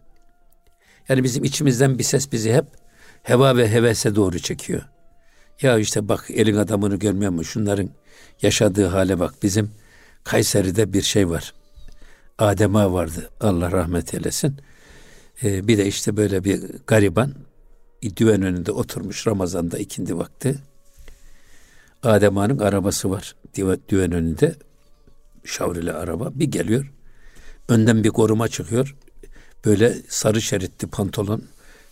Yani 1.09 1.23
bizim 1.23 1.43
içimizden 1.43 1.99
bir 1.99 2.03
ses 2.03 2.31
bizi 2.31 2.53
hep 2.53 2.65
heva 3.23 3.57
ve 3.57 3.71
hevese 3.71 4.15
doğru 4.15 4.39
çekiyor. 4.39 4.81
Ya 5.61 5.77
işte 5.77 6.09
bak 6.09 6.25
elin 6.29 6.55
adamını 6.55 6.95
görmüyor 6.95 7.31
mu? 7.31 7.43
Şunların 7.43 7.89
yaşadığı 8.41 8.85
hale 8.85 9.19
bak. 9.19 9.33
Bizim 9.43 9.71
Kayseri'de 10.23 10.93
bir 10.93 11.01
şey 11.01 11.29
var. 11.29 11.53
Adema 12.37 12.93
vardı. 12.93 13.29
Allah 13.39 13.71
rahmet 13.71 14.13
eylesin. 14.13 14.57
Ee, 15.43 15.67
bir 15.67 15.77
de 15.77 15.85
işte 15.85 16.17
böyle 16.17 16.43
bir 16.43 16.63
gariban 16.87 17.33
düven 18.17 18.41
önünde 18.41 18.71
oturmuş 18.71 19.27
Ramazan'da 19.27 19.77
ikindi 19.77 20.17
vakti. 20.17 20.55
Adema'nın 22.03 22.59
arabası 22.59 23.11
var 23.11 23.35
düven 23.89 24.11
önünde. 24.11 24.55
Şavrili 25.45 25.93
araba. 25.93 26.31
Bir 26.35 26.45
geliyor. 26.45 26.91
Önden 27.69 28.03
bir 28.03 28.09
koruma 28.09 28.47
çıkıyor. 28.47 28.95
Böyle 29.65 29.97
sarı 30.07 30.41
şeritli 30.41 30.87
pantolon, 30.87 31.43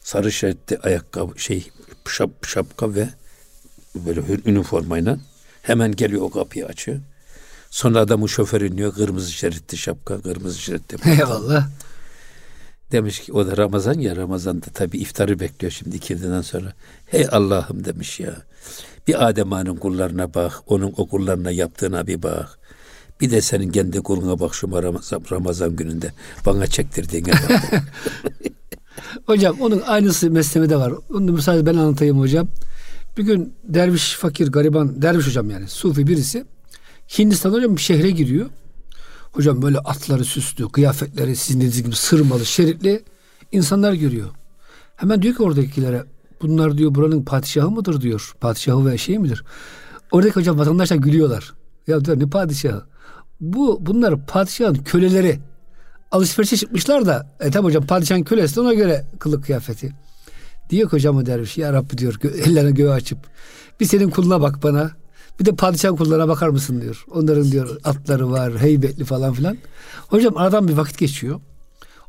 sarı 0.01 0.31
şeritli 0.31 0.77
ayakkabı, 0.77 1.39
şey 1.39 1.69
şap, 2.09 2.45
şapka 2.45 2.95
ve 2.95 3.09
böyle 3.95 4.21
üniformayla 4.45 5.19
hemen 5.61 5.95
geliyor 5.95 6.21
o 6.21 6.29
kapıyı 6.29 6.65
açıyor. 6.65 6.99
Sonra 7.77 7.99
adamın 7.99 8.27
şoför 8.27 8.61
iniyor. 8.61 8.93
Kırmızı 8.93 9.31
şeritli 9.31 9.77
şapka, 9.77 10.21
kırmızı 10.21 10.59
şeritli. 10.59 11.11
Eyvallah. 11.11 11.67
Demiş 12.91 13.19
ki 13.19 13.33
o 13.33 13.47
da 13.47 13.57
Ramazan 13.57 13.99
ya 13.99 14.15
Ramazan'da 14.15 14.65
tabi 14.65 14.97
iftarı 14.97 15.39
bekliyor 15.39 15.71
şimdi 15.71 15.95
ikindiden 15.95 16.41
sonra. 16.41 16.73
Hey 17.05 17.27
Allah'ım 17.31 17.85
demiş 17.85 18.19
ya. 18.19 18.35
Bir 19.07 19.27
Adem'in 19.27 19.75
kullarına 19.75 20.33
bak. 20.33 20.53
Onun 20.67 20.93
o 20.97 21.07
kullarına 21.07 21.51
yaptığına 21.51 22.07
bir 22.07 22.23
bak. 22.23 22.59
Bir 23.21 23.31
de 23.31 23.41
senin 23.41 23.71
kendi 23.71 24.01
kuluna 24.01 24.39
bak 24.39 24.55
şu 24.55 24.83
Ramazan, 24.83 25.21
Ramazan 25.31 25.75
gününde. 25.75 26.11
Bana 26.45 26.67
çektirdiğine 26.67 27.31
bak. 27.31 27.61
hocam 29.25 29.61
onun 29.61 29.81
aynısı 29.81 30.31
mesleme 30.31 30.69
de 30.69 30.75
var. 30.75 30.93
Onu 31.13 31.31
müsaade 31.31 31.65
ben 31.65 31.75
anlatayım 31.75 32.19
hocam. 32.19 32.47
Bir 33.17 33.23
gün 33.23 33.53
derviş 33.63 34.13
fakir 34.13 34.47
gariban 34.47 35.01
derviş 35.01 35.27
hocam 35.27 35.49
yani 35.49 35.67
sufi 35.67 36.07
birisi 36.07 36.45
Hindistan 37.07 37.53
hocam 37.53 37.75
bir 37.75 37.81
şehre 37.81 38.11
giriyor. 38.11 38.49
Hocam 39.31 39.61
böyle 39.61 39.77
atları 39.77 40.25
süslü, 40.25 40.69
kıyafetleri 40.69 41.35
sizin 41.35 41.59
dediğiniz 41.59 41.83
gibi 41.83 41.95
sırmalı, 41.95 42.45
şeritli 42.45 43.03
insanlar 43.51 43.93
görüyor. 43.93 44.29
Hemen 44.95 45.21
diyor 45.21 45.35
ki 45.35 45.43
oradakilere 45.43 46.03
bunlar 46.41 46.77
diyor 46.77 46.95
buranın 46.95 47.23
padişahı 47.23 47.71
mıdır 47.71 48.01
diyor. 48.01 48.33
Padişahı 48.41 48.85
ve 48.85 48.97
şey 48.97 49.19
midir? 49.19 49.43
Oradaki 50.11 50.35
hocam 50.35 50.59
vatandaşlar 50.59 50.97
gülüyorlar. 50.97 51.53
Ya 51.87 52.05
diyor 52.05 52.19
ne 52.19 52.29
padişahı? 52.29 52.83
Bu 53.41 53.77
bunlar 53.85 54.25
padişahın 54.25 54.75
köleleri. 54.75 55.39
Alışverişe 56.11 56.57
çıkmışlar 56.57 57.05
da 57.05 57.35
e 57.39 57.51
tabi 57.51 57.63
hocam 57.63 57.85
padişahın 57.85 58.23
kölesi 58.23 58.61
ona 58.61 58.73
göre 58.73 59.05
kılık 59.19 59.45
kıyafeti. 59.45 59.93
Diyor 60.69 60.89
ki 60.89 60.93
hocam 60.93 61.17
o 61.17 61.25
derviş 61.25 61.57
ya 61.57 61.73
Rabbi 61.73 61.97
diyor 61.97 62.19
ellerine 62.45 62.71
göğe 62.71 62.91
açıp 62.91 63.19
bir 63.79 63.85
senin 63.85 64.09
kuluna 64.09 64.41
bak 64.41 64.63
bana 64.63 64.91
bir 65.39 65.45
de 65.45 65.55
padişah 65.55 65.97
kullarına 65.97 66.27
bakar 66.27 66.49
mısın 66.49 66.81
diyor. 66.81 67.05
Onların 67.11 67.51
diyor 67.51 67.79
atları 67.83 68.31
var, 68.31 68.57
heybetli 68.57 69.05
falan 69.05 69.33
filan. 69.33 69.57
Hocam 70.07 70.37
aradan 70.37 70.67
bir 70.67 70.73
vakit 70.73 70.97
geçiyor. 70.97 71.39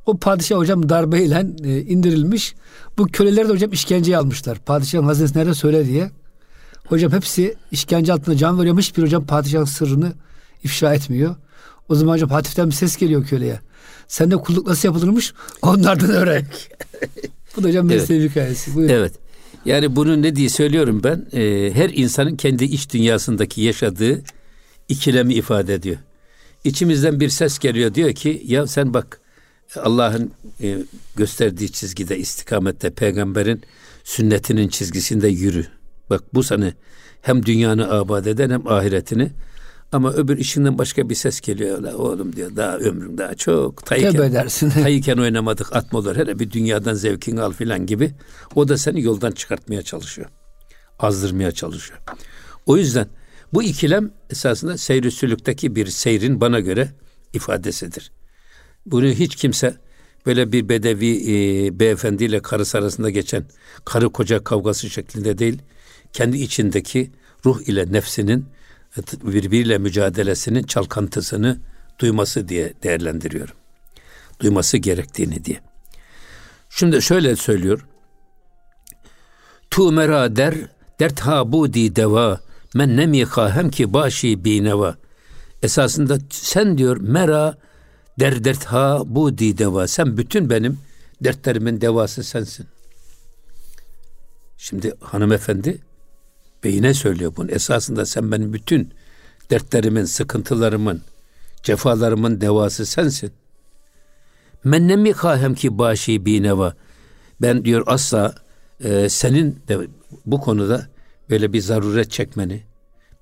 O 0.06 0.16
padişah 0.16 0.56
hocam 0.56 0.88
darbeyle 0.88 1.46
e, 1.64 1.80
indirilmiş. 1.80 2.54
Bu 2.98 3.06
köleleri 3.06 3.48
de 3.48 3.52
hocam 3.52 3.72
işkenceye 3.72 4.18
almışlar. 4.18 4.58
Padişahın 4.58 5.04
hazinesine 5.04 5.42
nerede 5.42 5.54
söyle 5.54 5.86
diye. 5.86 6.10
Hocam 6.84 7.12
hepsi 7.12 7.54
işkence 7.70 8.12
altında 8.12 8.36
can 8.36 8.60
veriyor. 8.60 8.78
Hiçbir 8.78 9.02
hocam 9.02 9.26
padişahın 9.26 9.64
sırrını 9.64 10.12
ifşa 10.64 10.94
etmiyor. 10.94 11.36
O 11.88 11.94
zaman 11.94 12.12
hocam 12.12 12.30
hatiften 12.30 12.66
bir 12.66 12.74
ses 12.74 12.96
geliyor 12.96 13.26
köleye. 13.26 13.60
Sen 14.08 14.30
de 14.30 14.36
kulluk 14.36 14.66
nasıl 14.66 14.88
yapılırmış 14.88 15.34
onlardan 15.62 16.10
öğren. 16.10 16.46
Bu 17.56 17.62
da 17.62 17.68
hocam 17.68 17.86
mesleği 17.86 18.20
evet. 18.20 18.30
hikayesi. 18.30 18.74
Buyurun. 18.74 18.94
Evet. 18.94 19.27
Yani 19.68 19.96
bunu 19.96 20.22
ne 20.22 20.36
diye 20.36 20.48
söylüyorum 20.48 21.00
ben? 21.04 21.26
E, 21.32 21.70
her 21.74 21.90
insanın 21.90 22.36
kendi 22.36 22.64
iç 22.64 22.92
dünyasındaki 22.92 23.60
yaşadığı 23.60 24.22
ikilemi 24.88 25.34
ifade 25.34 25.74
ediyor. 25.74 25.96
İçimizden 26.64 27.20
bir 27.20 27.28
ses 27.28 27.58
geliyor 27.58 27.94
diyor 27.94 28.12
ki 28.12 28.42
ya 28.44 28.66
sen 28.66 28.94
bak 28.94 29.20
Allah'ın 29.76 30.30
e, 30.62 30.78
gösterdiği 31.16 31.72
çizgide 31.72 32.18
istikamette 32.18 32.90
peygamberin 32.90 33.62
sünnetinin 34.04 34.68
çizgisinde 34.68 35.28
yürü. 35.28 35.66
Bak 36.10 36.34
bu 36.34 36.42
seni 36.42 36.72
hem 37.22 37.46
dünyanı 37.46 37.90
abad 37.92 38.26
eden 38.26 38.50
hem 38.50 38.68
ahiretini 38.68 39.30
Ama 39.92 40.12
öbür 40.12 40.38
işinden 40.38 40.78
başka 40.78 41.08
bir 41.08 41.14
ses 41.14 41.40
geliyor. 41.40 41.82
La 41.82 41.96
oğlum 41.96 42.36
diyor 42.36 42.56
daha 42.56 42.76
ömrün 42.76 43.18
daha 43.18 43.34
çok. 43.34 43.86
Tayken, 43.86 44.12
Tövbe 44.12 44.26
edersin. 44.26 44.70
Tayken 44.82 45.18
oynamadık 45.18 45.76
atma 45.76 45.98
olur. 45.98 46.16
Hele 46.16 46.38
bir 46.38 46.50
dünyadan 46.50 46.94
zevkini 46.94 47.40
al 47.40 47.52
filan 47.52 47.86
gibi. 47.86 48.14
O 48.54 48.68
da 48.68 48.78
seni 48.78 49.02
yoldan 49.02 49.30
çıkartmaya 49.30 49.82
çalışıyor. 49.82 50.28
Azdırmaya 50.98 51.52
çalışıyor. 51.52 52.00
O 52.66 52.76
yüzden 52.76 53.06
bu 53.52 53.62
ikilem 53.62 54.10
esasında 54.30 54.78
seyri 54.78 55.10
sülükteki 55.10 55.76
bir 55.76 55.86
seyrin 55.86 56.40
bana 56.40 56.60
göre 56.60 56.88
ifadesidir. 57.32 58.12
Bunu 58.86 59.06
hiç 59.06 59.36
kimse 59.36 59.76
böyle 60.26 60.52
bir 60.52 60.68
bedevi 60.68 61.10
e, 61.16 61.80
beyefendiyle 61.80 62.40
karısı 62.42 62.78
arasında 62.78 63.10
geçen 63.10 63.44
karı 63.84 64.10
koca 64.10 64.44
kavgası 64.44 64.90
şeklinde 64.90 65.38
değil, 65.38 65.58
kendi 66.12 66.38
içindeki 66.38 67.10
ruh 67.46 67.60
ile 67.60 67.92
nefsinin 67.92 68.46
birbiriyle 69.22 69.78
mücadelesinin 69.78 70.62
çalkantısını 70.62 71.58
duyması 71.98 72.48
diye 72.48 72.72
değerlendiriyorum. 72.82 73.54
Duyması 74.40 74.76
gerektiğini 74.76 75.44
diye. 75.44 75.60
Şimdi 76.70 77.02
şöyle 77.02 77.36
söylüyor. 77.36 77.86
Tu 79.70 79.92
mera 79.92 80.36
der 80.36 80.54
dert 81.00 81.20
ha 81.20 81.52
bu 81.52 81.72
di 81.72 81.96
deva 81.96 82.40
men 82.74 82.96
nemi 82.96 83.26
hem 83.26 83.70
ki 83.70 83.92
başi 83.92 84.44
bineva. 84.44 84.96
Esasında 85.62 86.18
sen 86.30 86.78
diyor 86.78 86.96
mera 86.96 87.58
der 88.20 88.44
dert 88.44 88.64
ha 88.64 89.02
bu 89.06 89.38
di 89.38 89.58
deva. 89.58 89.88
Sen 89.88 90.16
bütün 90.16 90.50
benim 90.50 90.78
dertlerimin 91.20 91.80
devası 91.80 92.24
sensin. 92.24 92.66
Şimdi 94.56 94.94
hanımefendi 95.00 95.78
beyine 96.64 96.94
söylüyor 96.94 97.32
bunu. 97.36 97.50
Esasında 97.50 98.06
sen 98.06 98.32
benim 98.32 98.52
bütün 98.52 98.92
dertlerimin, 99.50 100.04
sıkıntılarımın, 100.04 101.02
cefalarımın 101.62 102.40
devası 102.40 102.86
sensin. 102.86 103.32
Men 104.64 104.88
ne 104.88 104.96
mi 104.96 105.12
kahem 105.12 105.54
ki 105.54 105.78
başi 105.78 106.26
bineva. 106.26 106.74
Ben 107.42 107.64
diyor 107.64 107.82
asla 107.86 108.34
e, 108.84 109.08
senin 109.08 109.62
de 109.68 109.78
bu 110.26 110.40
konuda 110.40 110.86
böyle 111.30 111.52
bir 111.52 111.60
zaruret 111.60 112.10
çekmeni, 112.10 112.62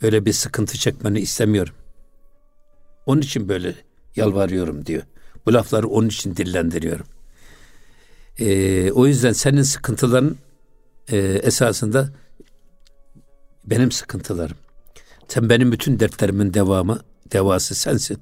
böyle 0.03 0.25
bir 0.25 0.33
sıkıntı 0.33 0.79
çekmeni 0.79 1.21
istemiyorum. 1.21 1.75
Onun 3.07 3.21
için 3.21 3.49
böyle 3.49 3.75
yalvarıyorum 4.17 4.87
diyor. 4.87 5.03
Bu 5.47 5.55
lafları 5.55 5.89
onun 5.89 6.09
için 6.09 6.37
dillendiriyorum. 6.37 7.07
E, 8.39 8.93
o 8.93 9.07
yüzden 9.07 9.33
senin 9.33 9.63
sıkıntıların 9.63 10.37
e, 11.09 11.17
esasında 11.19 12.13
benim 13.67 13.93
sıkıntılarım. 13.93 14.57
Sen 15.29 15.49
benim 15.49 15.73
bütün 15.73 16.01
dertlerimin 16.01 16.55
devamı, 16.55 17.01
devası 17.33 17.75
sensin. 17.75 18.19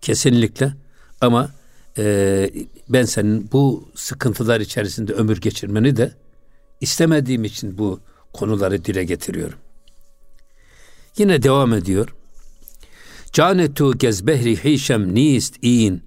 Kesinlikle. 0.00 0.72
Ama 1.20 1.50
e, 1.98 2.50
ben 2.88 3.04
senin 3.04 3.52
bu 3.52 3.88
sıkıntılar 3.94 4.60
içerisinde 4.60 5.12
ömür 5.12 5.40
geçirmeni 5.40 5.96
de 5.96 6.12
istemediğim 6.80 7.44
için 7.44 7.78
bu 7.78 8.00
konuları 8.32 8.84
dile 8.84 9.04
getiriyorum. 9.04 9.58
Yine 11.18 11.42
devam 11.42 11.74
ediyor. 11.74 12.14
Canetu 13.32 13.98
gezbehri 13.98 14.64
hişem 14.64 15.14
nist 15.14 15.56
in 15.62 16.02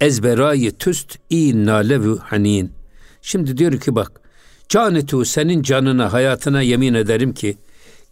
ezberayı 0.00 0.72
tüst 0.72 1.18
in 1.30 1.66
nalevu 1.66 2.18
hanin. 2.18 2.72
Şimdi 3.22 3.56
diyor 3.56 3.80
ki 3.80 3.94
bak 3.94 4.20
Canetu 4.68 5.24
senin 5.24 5.62
canına 5.62 6.12
hayatına 6.12 6.62
yemin 6.62 6.94
ederim 6.94 7.34
ki 7.34 7.58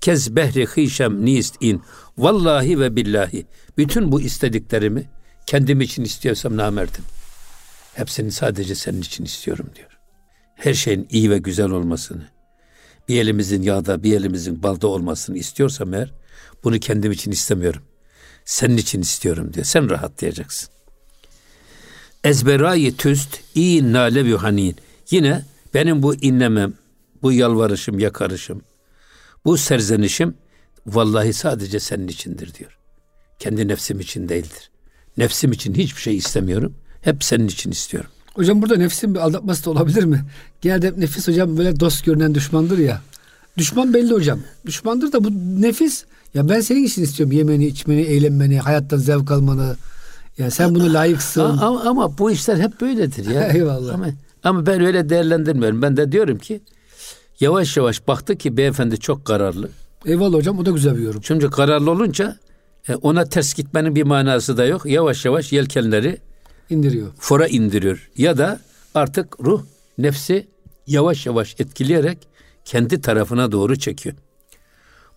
kez 0.01 0.37
behri 0.37 0.67
hişem 0.67 1.25
nist 1.25 1.55
in. 1.61 1.83
Vallahi 2.19 2.81
ve 2.81 2.97
billahi 2.97 3.47
bütün 3.79 4.13
bu 4.13 4.21
istediklerimi 4.21 5.11
kendim 5.47 5.81
için 5.81 6.05
istiyorsam 6.05 6.57
namerdim. 6.57 7.05
Hepsini 7.95 8.33
sadece 8.33 8.75
senin 8.75 9.01
için 9.01 9.25
istiyorum 9.25 9.71
diyor. 9.77 9.99
Her 10.55 10.75
şeyin 10.75 11.07
iyi 11.11 11.31
ve 11.31 11.39
güzel 11.39 11.71
olmasını, 11.71 12.29
bir 13.09 13.21
elimizin 13.21 13.63
yağda, 13.63 14.03
bir 14.03 14.17
elimizin 14.17 14.63
balda 14.63 14.87
olmasını 14.87 15.39
istiyorsam 15.39 15.95
eğer 15.95 16.13
bunu 16.65 16.81
kendim 16.81 17.13
için 17.13 17.31
istemiyorum. 17.31 17.83
Senin 18.45 18.77
için 18.77 19.01
istiyorum 19.01 19.55
diyor. 19.55 19.67
Sen 19.67 19.91
rahatlayacaksın. 19.91 20.69
Ezberayı 22.25 22.97
tüst 22.97 23.41
iyi 23.55 23.93
nale 23.93 24.33
hanin. 24.33 24.77
Yine 25.11 25.45
benim 25.75 26.03
bu 26.03 26.15
inlemem, 26.15 26.75
bu 27.23 27.33
yalvarışım, 27.33 27.99
yakarışım, 27.99 28.63
bu 29.45 29.57
serzenişim 29.57 30.35
vallahi 30.87 31.33
sadece 31.33 31.81
senin 31.81 32.09
içindir 32.09 32.55
diyor. 32.55 32.79
Kendi 33.39 33.69
nefsim 33.69 34.01
için 34.01 34.29
değildir. 34.29 34.71
Nefsim 35.17 35.53
için 35.53 35.75
hiçbir 35.75 36.01
şey 36.01 36.17
istemiyorum. 36.17 36.75
Hep 37.01 37.25
senin 37.25 37.49
için 37.49 37.71
istiyorum. 37.71 38.11
Hocam 38.35 38.63
burada 38.63 38.77
nefsin 38.77 39.15
bir 39.15 39.19
aldatması 39.19 39.65
da 39.65 39.71
olabilir 39.71 40.05
mi? 40.05 40.25
Genelde 40.61 40.95
nefis 40.97 41.29
hocam 41.29 41.57
böyle 41.57 41.81
dost 41.81 42.05
görünen 42.05 42.35
düşmandır 42.35 42.79
ya. 42.79 43.03
Düşman 43.59 43.95
belli 43.95 44.13
hocam. 44.13 44.41
Düşmandır 44.67 45.13
da 45.13 45.25
bu 45.25 45.31
nefis 45.63 46.05
ya 46.35 46.49
ben 46.49 46.61
senin 46.61 46.85
için 46.85 47.03
istiyorum 47.03 47.33
yemeni, 47.33 47.67
içmeni, 47.67 48.01
eğlenmeni, 48.01 48.59
hayattan 48.59 48.99
zevk 48.99 49.31
almanı. 49.31 49.77
Ya 50.39 50.51
sen 50.51 50.75
bunu 50.75 50.95
layıksın. 50.95 51.59
Ama, 51.59 51.81
ama 51.81 52.19
bu 52.19 52.31
işler 52.31 52.57
hep 52.57 52.81
böyledir 52.81 53.31
ya. 53.31 53.49
Eyvallah. 53.53 53.95
Ama, 53.95 54.07
ama 54.43 54.67
ben 54.67 54.81
öyle 54.85 55.09
değerlendirmiyorum. 55.09 55.83
Ben 55.83 55.97
de 55.97 56.13
diyorum 56.13 56.39
ki 56.39 56.61
yavaş 57.41 57.77
yavaş 57.77 58.09
baktı 58.09 58.37
ki 58.37 58.57
beyefendi 58.57 59.01
çok 59.01 59.25
kararlı. 59.25 59.71
Eyvallah 60.07 60.37
hocam 60.37 60.59
o 60.59 60.67
da 60.67 60.71
güzel 60.71 60.97
bir 60.97 61.03
yorum. 61.03 61.21
Çünkü 61.25 61.51
kararlı 61.51 61.91
olunca 61.91 62.37
e, 62.89 62.95
ona 62.95 63.25
ters 63.25 63.55
gitmenin 63.55 63.95
bir 63.95 64.03
manası 64.03 64.57
da 64.57 64.65
yok. 64.65 64.87
Yavaş 64.87 65.25
yavaş 65.25 65.53
yelkenleri 65.53 66.19
indiriyor. 66.71 67.13
Fora 67.19 67.47
indiriyor. 67.47 68.11
Ya 68.17 68.39
da 68.39 68.61
artık 68.95 69.41
ruh 69.41 69.63
nefsi 69.99 70.49
yavaş 70.87 71.27
yavaş 71.27 71.55
etkileyerek 71.59 72.19
kendi 72.65 73.01
tarafına 73.01 73.53
doğru 73.53 73.79
çekiyor. 73.79 74.15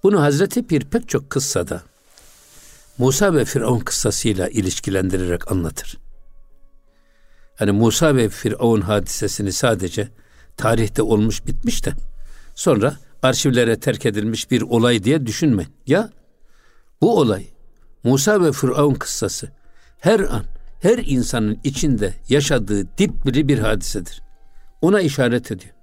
Bunu 0.03 0.21
Hazreti 0.21 0.67
Pir 0.67 0.81
pek 0.81 1.09
çok 1.09 1.29
kıssada 1.29 1.83
Musa 2.97 3.33
ve 3.33 3.45
Firavun 3.45 3.79
kıssasıyla 3.79 4.47
ilişkilendirerek 4.47 5.51
anlatır. 5.51 5.97
Yani 7.59 7.71
Musa 7.71 8.15
ve 8.15 8.29
Firavun 8.29 8.81
hadisesini 8.81 9.51
sadece 9.51 10.09
tarihte 10.57 11.01
olmuş 11.01 11.47
bitmiş 11.47 11.85
de 11.85 11.93
sonra 12.55 12.97
arşivlere 13.21 13.79
terk 13.79 14.05
edilmiş 14.05 14.51
bir 14.51 14.61
olay 14.61 15.03
diye 15.03 15.25
düşünme. 15.25 15.67
Ya 15.87 16.09
bu 17.01 17.19
olay 17.19 17.47
Musa 18.03 18.43
ve 18.43 18.51
Firavun 18.51 18.93
kıssası 18.93 19.51
her 19.99 20.19
an 20.19 20.45
her 20.81 20.97
insanın 20.97 21.59
içinde 21.63 22.13
yaşadığı 22.29 22.97
dipli 22.97 23.47
bir 23.47 23.59
hadisedir. 23.59 24.21
Ona 24.81 25.01
işaret 25.01 25.51
ediyor. 25.51 25.73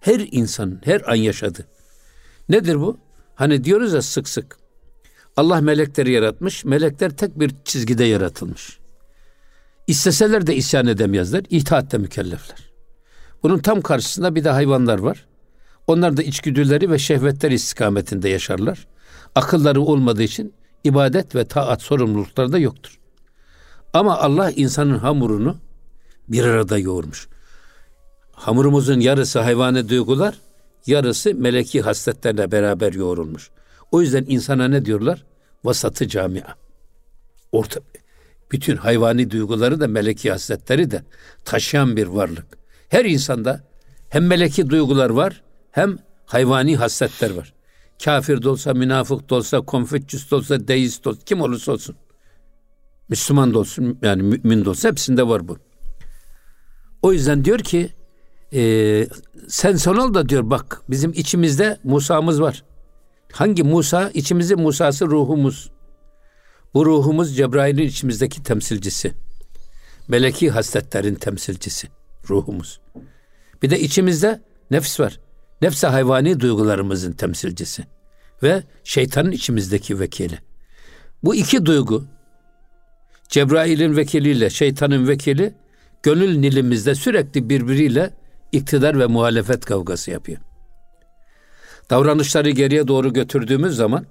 Her 0.00 0.28
insanın 0.30 0.80
her 0.84 1.10
an 1.10 1.14
yaşadı. 1.14 1.66
Nedir 2.48 2.80
bu? 2.80 2.98
Hani 3.34 3.64
diyoruz 3.64 3.92
ya 3.92 4.02
sık 4.02 4.28
sık. 4.28 4.58
Allah 5.36 5.60
melekleri 5.60 6.12
yaratmış. 6.12 6.64
Melekler 6.64 7.10
tek 7.10 7.40
bir 7.40 7.52
çizgide 7.64 8.04
yaratılmış. 8.04 8.78
İsteseler 9.86 10.46
de 10.46 10.56
isyan 10.56 10.86
edemezler. 10.86 11.42
İtaatle 11.50 11.98
mükellefler. 11.98 12.72
Bunun 13.42 13.58
tam 13.58 13.80
karşısında 13.80 14.34
bir 14.34 14.44
de 14.44 14.50
hayvanlar 14.50 14.98
var. 14.98 15.26
Onlar 15.86 16.16
da 16.16 16.22
içgüdüleri 16.22 16.90
ve 16.90 16.98
şehvetler 16.98 17.50
istikametinde 17.50 18.28
yaşarlar. 18.28 18.86
Akılları 19.34 19.80
olmadığı 19.80 20.22
için 20.22 20.54
ibadet 20.84 21.34
ve 21.34 21.44
taat 21.44 21.82
sorumlulukları 21.82 22.52
da 22.52 22.58
yoktur. 22.58 22.98
Ama 23.92 24.18
Allah 24.18 24.50
insanın 24.50 24.98
hamurunu 24.98 25.56
bir 26.28 26.44
arada 26.44 26.78
yoğurmuş. 26.78 27.28
Hamurumuzun 28.32 29.00
yarısı 29.00 29.40
hayvani 29.40 29.88
duygular, 29.88 30.34
yarısı 30.86 31.34
meleki 31.34 31.80
hasletlerle 31.80 32.52
beraber 32.52 32.92
yoğrulmuş. 32.92 33.50
O 33.92 34.00
yüzden 34.00 34.24
insana 34.28 34.68
ne 34.68 34.84
diyorlar? 34.84 35.24
Vasatı 35.64 36.08
camia. 36.08 36.54
Orta, 37.52 37.80
bütün 38.52 38.76
hayvani 38.76 39.30
duyguları 39.30 39.80
da 39.80 39.88
meleki 39.88 40.30
hasletleri 40.30 40.90
de 40.90 41.02
taşıyan 41.44 41.96
bir 41.96 42.06
varlık. 42.06 42.46
Her 42.88 43.04
insanda 43.04 43.64
hem 44.08 44.26
meleki 44.26 44.70
duygular 44.70 45.10
var 45.10 45.42
hem 45.74 45.98
hayvani 46.26 46.76
hasletler 46.76 47.30
var. 47.30 47.54
Kafir 48.04 48.42
de 48.42 48.48
olsa, 48.48 48.74
münafık 48.74 49.30
da 49.30 49.34
olsa, 49.34 49.60
konfüçyüs 49.60 50.30
de 50.30 50.34
olsa, 50.34 50.68
deist 50.68 51.04
de 51.04 51.08
olsa, 51.08 51.20
kim 51.26 51.40
olursa 51.40 51.72
olsun. 51.72 51.96
Müslüman 53.08 53.54
da 53.54 53.58
olsun, 53.58 53.98
yani 54.02 54.22
mümin 54.22 54.64
de 54.64 54.70
olsa 54.70 54.88
hepsinde 54.88 55.28
var 55.28 55.48
bu. 55.48 55.58
O 57.02 57.12
yüzden 57.12 57.44
diyor 57.44 57.58
ki 57.58 57.88
e, 58.52 59.06
sen 59.48 59.76
son 59.76 59.96
ol 59.96 60.14
da 60.14 60.28
diyor 60.28 60.50
bak 60.50 60.82
bizim 60.90 61.12
içimizde 61.12 61.78
Musa'mız 61.84 62.40
var. 62.40 62.64
Hangi 63.32 63.62
Musa? 63.62 64.10
İçimizin 64.14 64.60
Musa'sı 64.60 65.06
ruhumuz. 65.06 65.70
Bu 66.74 66.86
ruhumuz 66.86 67.36
Cebrail'in 67.36 67.86
içimizdeki 67.86 68.42
temsilcisi. 68.42 69.14
Meleki 70.08 70.50
hasletlerin 70.50 71.14
temsilcisi. 71.14 71.88
Ruhumuz. 72.28 72.80
Bir 73.62 73.70
de 73.70 73.80
içimizde 73.80 74.42
nefs 74.70 75.00
var. 75.00 75.20
Nefse 75.62 75.86
hayvani 75.86 76.40
duygularımızın 76.40 77.12
temsilcisi. 77.12 77.84
Ve 78.42 78.62
şeytanın 78.84 79.30
içimizdeki 79.30 80.00
vekili. 80.00 80.38
Bu 81.22 81.34
iki 81.34 81.66
duygu 81.66 82.04
Cebrail'in 83.28 83.96
vekiliyle 83.96 84.50
şeytanın 84.50 85.08
vekili 85.08 85.54
gönül 86.02 86.38
nilimizde 86.38 86.94
sürekli 86.94 87.48
birbiriyle 87.48 88.10
iktidar 88.52 88.98
ve 88.98 89.06
muhalefet 89.06 89.64
kavgası 89.64 90.10
yapıyor. 90.10 90.38
Davranışları 91.90 92.50
geriye 92.50 92.88
doğru 92.88 93.12
götürdüğümüz 93.12 93.76
zaman 93.76 94.06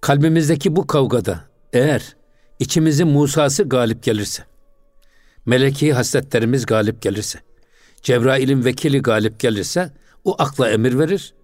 kalbimizdeki 0.00 0.76
bu 0.76 0.86
kavgada 0.86 1.40
eğer 1.72 2.16
içimizin 2.58 3.08
Musa'sı 3.08 3.62
galip 3.62 4.02
gelirse, 4.02 4.42
meleki 5.46 5.92
hasletlerimiz 5.92 6.66
galip 6.66 7.02
gelirse, 7.02 7.38
Cebrail'in 8.02 8.64
vekili 8.64 9.02
galip 9.02 9.40
gelirse 9.40 9.92
o 10.26 10.36
akla 10.38 10.70
emir 10.70 10.98
verir. 10.98 11.34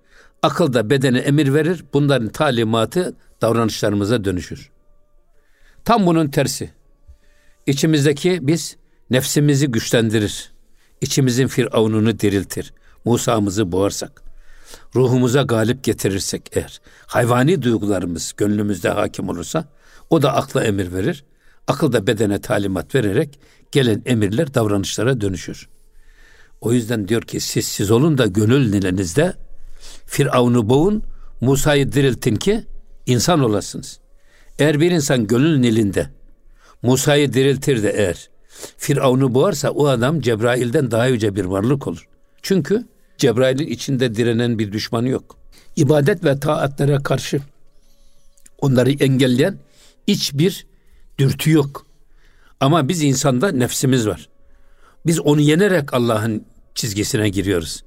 Akıl 0.42 0.72
da 0.72 0.90
bedene 0.90 1.18
emir 1.18 1.54
verir. 1.54 1.84
Bunların 1.92 2.28
talimatı 2.28 3.16
davranışlarımıza 3.40 4.24
dönüşür. 4.24 4.70
Tam 5.84 6.06
bunun 6.06 6.28
tersi. 6.28 6.70
İçimizdeki 7.66 8.38
biz 8.42 8.76
nefsimizi 9.10 9.66
güçlendirir. 9.66 10.52
İçimizin 11.00 11.46
firavununu 11.46 12.18
diriltir. 12.18 12.72
Musa'mızı 13.04 13.72
boğarsak. 13.72 14.22
Ruhumuza 14.94 15.42
galip 15.42 15.84
getirirsek 15.84 16.50
eğer. 16.52 16.80
Hayvani 17.06 17.62
duygularımız 17.62 18.32
gönlümüzde 18.36 18.88
hakim 18.88 19.28
olursa 19.28 19.64
o 20.10 20.22
da 20.22 20.34
akla 20.36 20.64
emir 20.64 20.92
verir. 20.92 21.24
Akıl 21.66 21.92
da 21.92 22.06
bedene 22.06 22.40
talimat 22.40 22.94
vererek 22.94 23.40
gelen 23.72 24.02
emirler 24.06 24.54
davranışlara 24.54 25.20
dönüşür. 25.20 25.68
O 26.62 26.72
yüzden 26.72 27.08
diyor 27.08 27.22
ki 27.22 27.40
siz 27.40 27.66
siz 27.66 27.90
olun 27.90 28.18
da 28.18 28.26
gönül 28.26 28.70
nilenizde 28.70 29.34
Firavun'u 30.06 30.68
boğun, 30.68 31.02
Musa'yı 31.40 31.92
diriltin 31.92 32.36
ki 32.36 32.64
insan 33.06 33.40
olasınız. 33.40 33.98
Eğer 34.58 34.80
bir 34.80 34.90
insan 34.90 35.26
gönül 35.26 35.58
nilinde 35.58 36.10
Musa'yı 36.82 37.32
diriltir 37.32 37.82
de 37.82 37.90
eğer 37.90 38.30
Firavun'u 38.76 39.34
boğarsa 39.34 39.70
o 39.70 39.86
adam 39.86 40.20
Cebrail'den 40.20 40.90
daha 40.90 41.06
yüce 41.06 41.36
bir 41.36 41.44
varlık 41.44 41.86
olur. 41.86 42.08
Çünkü 42.42 42.86
Cebrail'in 43.18 43.66
içinde 43.66 44.14
direnen 44.14 44.58
bir 44.58 44.72
düşmanı 44.72 45.08
yok. 45.08 45.36
İbadet 45.76 46.24
ve 46.24 46.40
taatlere 46.40 46.96
karşı 46.96 47.40
onları 48.58 48.90
engelleyen 48.90 49.58
hiçbir 50.08 50.66
dürtü 51.18 51.50
yok. 51.50 51.86
Ama 52.60 52.88
biz 52.88 53.02
insanda 53.02 53.52
nefsimiz 53.52 54.06
var. 54.06 54.28
Biz 55.06 55.20
onu 55.20 55.40
yenerek 55.40 55.94
Allah'ın 55.94 56.51
çizgisine 56.74 57.28
giriyoruz. 57.28 57.84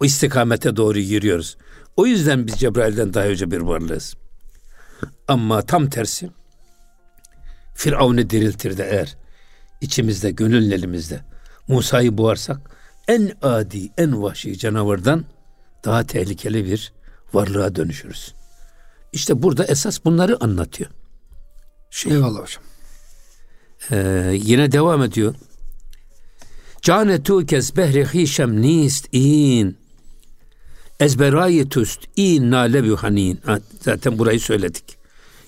O 0.00 0.04
istikamete 0.04 0.76
doğru 0.76 0.98
yürüyoruz. 0.98 1.56
O 1.96 2.06
yüzden 2.06 2.46
biz 2.46 2.54
Cebrail'den 2.54 3.14
daha 3.14 3.24
önce 3.24 3.50
bir 3.50 3.60
varlığız. 3.60 4.14
Ama 5.28 5.62
tam 5.62 5.90
tersi 5.90 6.30
Firavun'u 7.74 8.30
diriltir 8.30 8.78
de 8.78 8.88
eğer 8.90 9.16
içimizde, 9.80 10.30
gönül 10.30 10.72
elimizde 10.72 11.20
Musa'yı 11.68 12.18
boğarsak 12.18 12.58
en 13.08 13.32
adi, 13.42 13.90
en 13.98 14.22
vahşi 14.22 14.58
canavardan 14.58 15.24
daha 15.84 16.06
tehlikeli 16.06 16.64
bir 16.64 16.92
varlığa 17.32 17.74
dönüşürüz. 17.74 18.34
İşte 19.12 19.42
burada 19.42 19.64
esas 19.64 20.04
bunları 20.04 20.44
anlatıyor. 20.44 20.90
Şey, 21.90 22.12
Eyvallah 22.12 22.40
hocam. 22.40 22.62
Ee, 23.90 24.30
yine 24.34 24.72
devam 24.72 25.02
ediyor. 25.02 25.34
Cane 26.82 27.22
tu 27.22 27.46
kes 27.46 27.76
behri 27.76 28.04
hişem 28.04 28.62
nist 28.62 29.08
in. 29.12 29.76
Ezberayi 31.00 31.68
tust 31.68 32.00
in 32.16 32.50
nale 32.50 32.94
hanin. 32.94 33.40
Zaten 33.80 34.18
burayı 34.18 34.40
söyledik. 34.40 34.84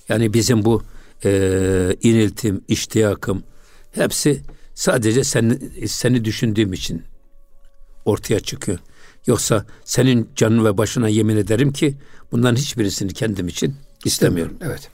Yani 0.09 0.35
bizim 0.35 0.65
bu 0.65 0.83
e, 1.25 1.97
iniltim, 2.03 2.65
iştiyakım 2.69 3.43
hepsi 3.93 4.43
sadece 4.75 5.25
seni, 5.25 5.89
seni 5.89 6.25
düşündüğüm 6.25 6.73
için 6.73 7.03
ortaya 8.05 8.41
çıkıyor. 8.41 8.79
Yoksa 9.27 9.67
senin 9.85 10.29
canın 10.37 10.65
ve 10.65 10.79
başına 10.79 11.09
yemin 11.09 11.37
ederim 11.37 11.73
ki 11.73 11.97
bunların 12.33 12.57
hiçbirisini 12.57 13.13
kendim 13.13 13.49
için 13.49 13.75
istemiyorum. 14.05 14.57
Evet. 14.61 14.91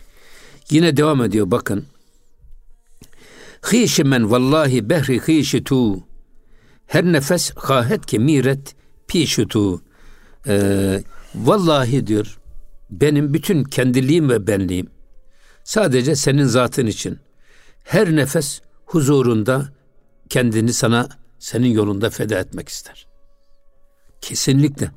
Yine 0.70 0.96
devam 0.96 1.22
ediyor 1.22 1.50
bakın. 1.50 1.86
Hişi 3.72 4.04
men 4.04 4.30
vallahi 4.30 4.90
behri 4.90 5.20
hişi 5.28 5.64
tu 5.64 6.09
her 6.90 7.04
nefes 7.04 7.52
hahet 7.56 8.06
ki 8.06 8.18
miret 8.18 8.74
pişutu. 9.08 9.82
Ee, 10.46 11.02
vallahi 11.34 12.06
diyor 12.06 12.38
benim 12.90 13.34
bütün 13.34 13.64
kendiliğim 13.64 14.30
ve 14.30 14.46
benliğim 14.46 14.90
sadece 15.64 16.16
senin 16.16 16.44
zatın 16.44 16.86
için 16.86 17.18
her 17.84 18.16
nefes 18.16 18.60
huzurunda 18.84 19.68
kendini 20.28 20.72
sana 20.72 21.08
senin 21.38 21.68
yolunda 21.68 22.10
feda 22.10 22.38
etmek 22.38 22.68
ister. 22.68 23.06
Kesinlikle. 24.20 24.90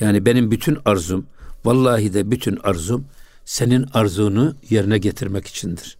Yani 0.00 0.26
benim 0.26 0.50
bütün 0.50 0.78
arzum, 0.84 1.26
vallahi 1.64 2.14
de 2.14 2.30
bütün 2.30 2.56
arzum 2.62 3.06
senin 3.44 3.86
arzunu 3.94 4.56
yerine 4.70 4.98
getirmek 4.98 5.46
içindir. 5.46 5.98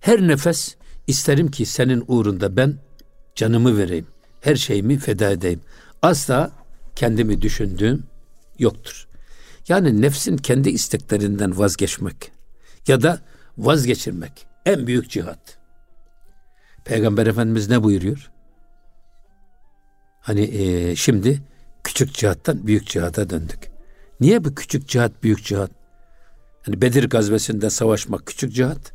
Her 0.00 0.20
nefes 0.20 0.76
isterim 1.06 1.50
ki 1.50 1.66
senin 1.66 2.04
uğrunda 2.08 2.56
ben 2.56 2.78
canımı 3.34 3.78
vereyim 3.78 4.06
her 4.40 4.56
şeyimi 4.56 4.98
feda 4.98 5.30
edeyim. 5.30 5.60
Asla 6.02 6.50
kendimi 6.96 7.42
düşündüğüm 7.42 8.04
yoktur. 8.58 9.08
Yani 9.68 10.02
nefsin 10.02 10.36
kendi 10.36 10.70
isteklerinden 10.70 11.58
vazgeçmek 11.58 12.32
ya 12.86 13.02
da 13.02 13.20
vazgeçirmek 13.58 14.46
en 14.66 14.86
büyük 14.86 15.10
cihat. 15.10 15.58
Peygamber 16.84 17.26
Efendimiz 17.26 17.68
ne 17.68 17.82
buyuruyor? 17.82 18.30
Hani 20.20 20.40
e, 20.40 20.96
şimdi 20.96 21.42
küçük 21.84 22.14
cihattan 22.14 22.66
büyük 22.66 22.86
cihata 22.86 23.30
döndük. 23.30 23.58
Niye 24.20 24.44
bu 24.44 24.54
küçük 24.54 24.88
cihat 24.88 25.22
büyük 25.22 25.44
cihat? 25.44 25.70
Yani 26.66 26.82
Bedir 26.82 27.08
gazvesinde 27.08 27.70
savaşmak 27.70 28.26
küçük 28.26 28.52
cihat. 28.52 28.92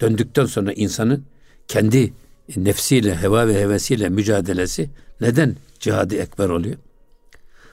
Döndükten 0.00 0.46
sonra 0.46 0.72
insanın 0.72 1.26
kendi 1.68 2.12
nefsiyle, 2.56 3.16
heva 3.16 3.48
ve 3.48 3.60
hevesiyle 3.60 4.08
mücadelesi 4.08 4.90
neden 5.20 5.56
cihadı 5.80 6.16
ekber 6.16 6.48
oluyor? 6.48 6.76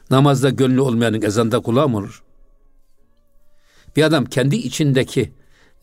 Namazda 0.10 0.50
gönlü 0.50 0.82
olmayanın 0.82 1.22
ezanda 1.22 1.60
kulağı 1.60 1.90
mı 1.90 1.98
olur? 1.98 2.24
Bir 3.96 4.04
adam 4.04 4.26
kendi 4.26 4.56
içindeki 4.56 5.34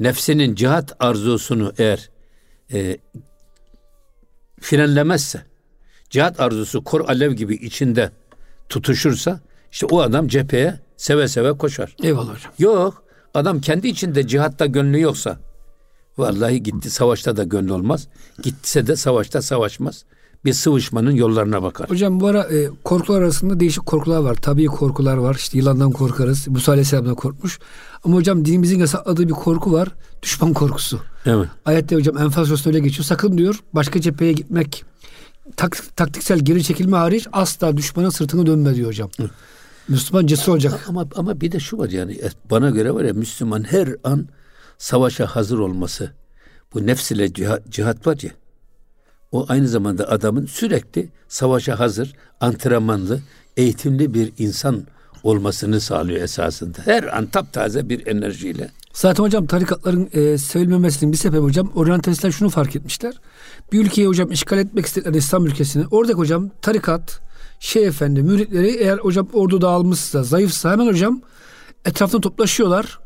nefsinin 0.00 0.54
cihat 0.54 0.96
arzusunu 1.00 1.72
eğer 1.78 2.10
e, 2.72 2.98
frenlemezse, 4.60 5.42
cihat 6.10 6.40
arzusu 6.40 6.84
kor 6.84 7.08
alev 7.08 7.32
gibi 7.32 7.54
içinde 7.54 8.10
tutuşursa, 8.68 9.40
işte 9.72 9.86
o 9.86 10.00
adam 10.00 10.28
cepheye 10.28 10.80
seve 10.96 11.28
seve 11.28 11.52
koşar. 11.52 11.96
Eyvallah 12.02 12.34
hocam. 12.36 12.52
Yok, 12.58 13.04
adam 13.34 13.60
kendi 13.60 13.88
içinde 13.88 14.26
cihatta 14.26 14.66
gönlü 14.66 15.00
yoksa, 15.00 15.38
Vallahi 16.18 16.62
gitti 16.62 16.90
savaşta 16.90 17.36
da 17.36 17.44
gönlü 17.44 17.72
olmaz. 17.72 18.08
Gitse 18.42 18.86
de 18.86 18.96
savaşta 18.96 19.42
savaşmaz. 19.42 20.04
Bir 20.44 20.52
sıvışmanın 20.52 21.10
yollarına 21.10 21.62
bakar. 21.62 21.90
Hocam 21.90 22.20
bu 22.20 22.26
ara 22.26 22.42
e, 22.42 22.70
korkular 22.84 23.22
arasında 23.22 23.60
değişik 23.60 23.86
korkular 23.86 24.18
var. 24.18 24.34
Tabii 24.34 24.66
korkular 24.66 25.16
var. 25.16 25.34
İşte 25.34 25.58
yılandan 25.58 25.90
korkarız. 25.90 26.48
Musa 26.48 26.72
Aleyhisselam'dan 26.72 27.14
korkmuş. 27.14 27.58
Ama 28.04 28.16
hocam 28.16 28.44
dinimizin 28.44 28.78
yasakladığı 28.78 29.28
bir 29.28 29.32
korku 29.32 29.72
var. 29.72 29.88
Düşman 30.22 30.52
korkusu. 30.52 31.00
Evet. 31.26 31.48
Ayette 31.64 31.96
hocam 31.96 32.18
Enfal 32.18 32.44
Suresi'nde 32.44 32.68
öyle 32.68 32.80
geçiyor. 32.80 33.04
Sakın 33.04 33.38
diyor 33.38 33.60
başka 33.72 34.00
cepheye 34.00 34.32
gitmek 34.32 34.84
tak, 35.56 35.96
taktiksel 35.96 36.38
geri 36.38 36.64
çekilme 36.64 36.96
hariç 36.96 37.26
asla 37.32 37.76
düşmanın 37.76 38.10
sırtını 38.10 38.46
dönme 38.46 38.74
diyor 38.74 38.88
hocam. 38.88 39.10
Hı. 39.16 39.30
Müslüman 39.88 40.26
cesur 40.26 40.52
olacak. 40.52 40.84
Ama 40.88 41.06
ama 41.16 41.40
bir 41.40 41.52
de 41.52 41.60
şu 41.60 41.78
var 41.78 41.90
yani 41.90 42.20
bana 42.50 42.70
göre 42.70 42.94
var 42.94 43.04
ya 43.04 43.12
Müslüman 43.12 43.62
her 43.62 43.88
an 44.04 44.28
savaşa 44.78 45.26
hazır 45.26 45.58
olması, 45.58 46.12
bu 46.74 46.86
nefs 46.86 47.10
ile 47.10 47.32
cihat, 47.32 47.68
cihat 47.68 48.06
var 48.06 48.18
ya, 48.22 48.30
o 49.32 49.46
aynı 49.48 49.68
zamanda 49.68 50.08
adamın 50.08 50.46
sürekli 50.46 51.08
savaşa 51.28 51.78
hazır, 51.78 52.14
antrenmanlı, 52.40 53.20
eğitimli 53.56 54.14
bir 54.14 54.32
insan 54.38 54.86
olmasını 55.22 55.80
sağlıyor 55.80 56.20
esasında. 56.20 56.78
Her 56.84 57.16
an 57.16 57.26
taptaze 57.26 57.88
bir 57.88 58.06
enerjiyle. 58.06 58.70
Zaten 58.92 59.24
hocam 59.24 59.46
tarikatların 59.46 60.08
e, 60.12 60.38
sevilmemesinin 60.38 61.12
bir 61.12 61.16
sebebi 61.16 61.40
hocam 61.40 61.72
oryantalistler 61.74 62.30
şunu 62.30 62.48
fark 62.48 62.76
etmişler. 62.76 63.14
Bir 63.72 63.80
ülkeyi 63.80 64.06
hocam 64.06 64.32
işgal 64.32 64.58
etmek 64.58 64.86
istedikleri 64.86 65.16
İslam 65.16 65.46
ülkesini 65.46 65.86
oradaki 65.90 66.18
hocam 66.18 66.50
tarikat, 66.62 67.20
şey 67.60 67.86
efendi, 67.86 68.22
müritleri 68.22 68.68
eğer 68.68 68.98
hocam 68.98 69.28
ordu 69.32 69.60
dağılmışsa, 69.60 70.22
zayıfsa 70.22 70.72
hemen 70.72 70.86
hocam 70.86 71.22
etrafına 71.84 72.20
toplaşıyorlar 72.20 72.98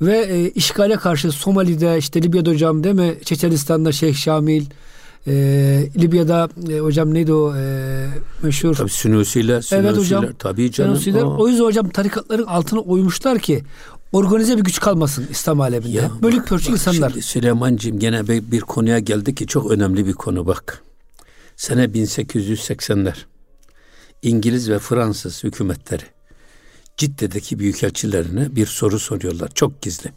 ve 0.00 0.18
e, 0.18 0.50
işgale 0.50 0.96
karşı 0.96 1.32
Somali'de 1.32 1.98
işte 1.98 2.22
Libya'da 2.22 2.50
hocam 2.50 2.84
değil 2.84 2.94
mi? 2.94 3.14
Çeçenistan'da 3.24 3.92
Şeyh 3.92 4.14
Şamil 4.14 4.64
e, 5.26 5.32
Libya'da 5.96 6.48
e, 6.70 6.78
hocam 6.78 7.14
neydi 7.14 7.32
o 7.32 7.56
e, 7.56 8.06
meşhur? 8.42 8.74
Tabii 8.74 8.90
Sünüsiler, 8.90 9.68
evet 9.72 9.96
hocam. 9.96 10.26
tabii 10.38 10.72
canım. 10.72 10.96
Sünüsiler. 10.96 11.22
O 11.22 11.48
yüzden 11.48 11.64
hocam 11.64 11.88
tarikatların 11.88 12.46
altına 12.46 12.80
oymuşlar 12.80 13.38
ki 13.38 13.62
organize 14.12 14.56
bir 14.58 14.64
güç 14.64 14.80
kalmasın 14.80 15.26
İslam 15.30 15.60
aleminde. 15.60 15.96
Ya, 15.96 16.10
Bölük 16.22 16.46
pörçük 16.46 16.70
insanlar. 16.70 17.10
Şimdi 17.10 17.22
Süleyman'cığım 17.22 17.98
gene 17.98 18.28
bir, 18.28 18.50
bir 18.52 18.60
konuya 18.60 18.98
geldi 18.98 19.34
ki 19.34 19.46
çok 19.46 19.70
önemli 19.70 20.06
bir 20.06 20.12
konu 20.12 20.46
bak. 20.46 20.82
Sene 21.56 21.84
1880'ler. 21.84 23.16
İngiliz 24.22 24.70
ve 24.70 24.78
Fransız 24.78 25.44
hükümetleri 25.44 26.02
Cidde'deki 26.98 27.58
büyükelçilerine 27.58 28.56
bir 28.56 28.66
soru 28.66 28.98
soruyorlar. 28.98 29.50
Çok 29.54 29.82
gizli. 29.82 30.12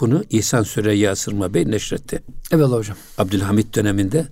Bunu 0.00 0.24
İhsan 0.30 0.62
Süreyya 0.62 1.16
Sırma 1.16 1.54
Bey 1.54 1.70
neşretti. 1.70 2.22
Evet 2.52 2.66
hocam. 2.66 2.96
Abdülhamit 3.18 3.74
döneminde 3.74 4.26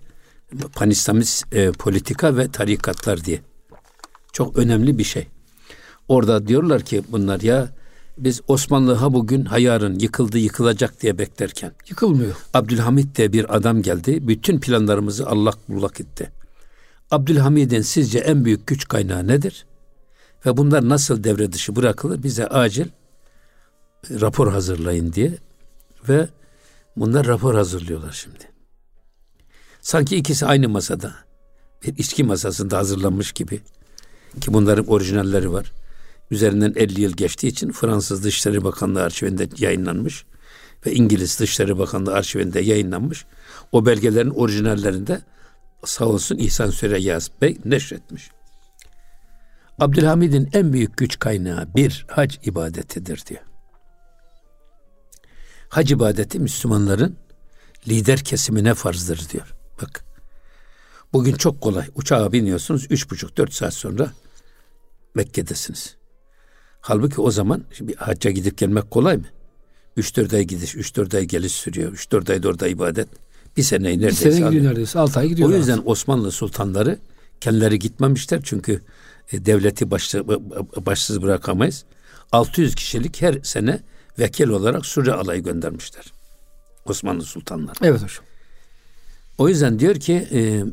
panislamist 0.74 1.54
e, 1.54 1.72
politika 1.72 2.36
ve 2.36 2.50
tarikatlar 2.50 3.24
diye. 3.24 3.40
Çok 4.32 4.58
önemli 4.58 4.98
bir 4.98 5.04
şey. 5.04 5.26
Orada 6.08 6.46
diyorlar 6.46 6.82
ki 6.82 7.02
bunlar 7.08 7.40
ya 7.40 7.68
biz 8.18 8.40
Osmanlı 8.48 8.94
ha 8.94 9.12
bugün 9.12 9.44
ha 9.44 9.58
yarın 9.58 9.98
yıkıldı 9.98 10.38
yıkılacak 10.38 11.02
diye 11.02 11.18
beklerken. 11.18 11.72
Yıkılmıyor. 11.88 12.36
Abdülhamit 12.54 13.18
de 13.18 13.32
bir 13.32 13.56
adam 13.56 13.82
geldi. 13.82 14.28
Bütün 14.28 14.60
planlarımızı 14.60 15.26
allak 15.26 15.68
bullak 15.68 16.00
etti. 16.00 16.30
Abdülhamid'in 17.10 17.82
sizce 17.82 18.18
en 18.18 18.44
büyük 18.44 18.66
güç 18.66 18.88
kaynağı 18.88 19.28
nedir? 19.28 19.66
Ve 20.46 20.56
bunlar 20.56 20.88
nasıl 20.88 21.24
devre 21.24 21.52
dışı 21.52 21.76
bırakılır? 21.76 22.22
Bize 22.22 22.46
acil 22.46 22.86
rapor 24.10 24.52
hazırlayın 24.52 25.12
diye 25.12 25.38
ve 26.08 26.28
bunlar 26.96 27.26
rapor 27.26 27.54
hazırlıyorlar 27.54 28.12
şimdi. 28.12 28.50
Sanki 29.80 30.16
ikisi 30.16 30.46
aynı 30.46 30.68
masada. 30.68 31.14
Bir 31.86 31.98
içki 31.98 32.24
masasında 32.24 32.78
hazırlanmış 32.78 33.32
gibi. 33.32 33.60
Ki 34.40 34.52
bunların 34.54 34.86
orijinalleri 34.86 35.52
var. 35.52 35.72
Üzerinden 36.30 36.72
50 36.76 37.00
yıl 37.00 37.12
geçtiği 37.12 37.46
için 37.46 37.72
Fransız 37.72 38.24
Dışişleri 38.24 38.64
Bakanlığı 38.64 39.02
arşivinde 39.02 39.48
yayınlanmış 39.58 40.24
ve 40.86 40.92
İngiliz 40.92 41.40
Dışişleri 41.40 41.78
Bakanlığı 41.78 42.14
arşivinde 42.14 42.60
yayınlanmış. 42.60 43.24
O 43.72 43.86
belgelerin 43.86 44.30
orijinallerinde 44.30 45.22
sağ 45.84 46.04
olsun 46.04 46.36
İhsan 46.36 46.70
Süreyyaz 46.70 47.30
Bey 47.42 47.58
neşretmiş. 47.64 48.30
Abdülhamid'in 49.78 50.48
en 50.52 50.72
büyük 50.72 50.96
güç 50.96 51.18
kaynağı 51.18 51.74
bir 51.76 52.06
hac 52.08 52.36
ibadetidir 52.44 53.22
diyor. 53.26 53.40
Hac 55.68 55.92
ibadeti 55.92 56.38
Müslümanların 56.38 57.16
lider 57.88 58.18
kesimine 58.18 58.74
farzdır 58.74 59.28
diyor. 59.32 59.54
Bak 59.82 60.04
bugün 61.12 61.34
çok 61.34 61.60
kolay 61.60 61.86
uçağa 61.94 62.32
biniyorsunuz 62.32 62.86
üç 62.90 63.10
buçuk 63.10 63.36
dört 63.36 63.52
saat 63.52 63.74
sonra 63.74 64.12
Mekke'desiniz. 65.14 65.96
Halbuki 66.80 67.20
o 67.20 67.30
zaman 67.30 67.64
şimdi 67.72 67.94
hacca 67.94 68.30
gidip 68.30 68.58
gelmek 68.58 68.90
kolay 68.90 69.16
mı? 69.16 69.24
Üç 69.96 70.16
dört 70.16 70.34
ay 70.34 70.44
gidiş, 70.44 70.74
üç 70.74 70.96
dört 70.96 71.14
ay 71.14 71.24
geliş 71.24 71.52
sürüyor. 71.52 71.92
Üç 71.92 72.12
dört 72.12 72.30
ay 72.30 72.40
orada 72.44 72.68
ibadet. 72.68 73.08
Bir 73.56 73.62
seneyi 73.62 73.98
neredeyse 73.98 74.28
Bir 74.28 74.32
sene 74.32 74.46
gidiyor 74.46 74.64
neredeyse. 74.64 74.98
Altı 74.98 75.20
ay 75.20 75.28
gidiyor. 75.28 75.48
O 75.48 75.52
yüzden 75.52 75.82
Osmanlı 75.84 76.30
sultanları 76.30 76.98
kendileri 77.40 77.78
gitmemişler. 77.78 78.40
Çünkü 78.42 78.80
e, 79.32 79.44
devleti 79.46 79.90
baş, 79.90 80.14
başsız 80.76 81.22
bırakamayız. 81.22 81.84
600 82.32 82.74
kişilik 82.74 83.22
her 83.22 83.40
sene 83.42 83.80
vekil 84.18 84.48
olarak 84.48 84.86
Suriye 84.86 85.14
alayı 85.14 85.42
göndermişler. 85.42 86.12
Osmanlı 86.84 87.22
sultanları. 87.22 87.76
Evet 87.82 88.02
hocam. 88.02 88.24
O 89.38 89.48
yüzden 89.48 89.78
diyor 89.78 89.94
ki 89.94 90.28
e, 90.32 90.64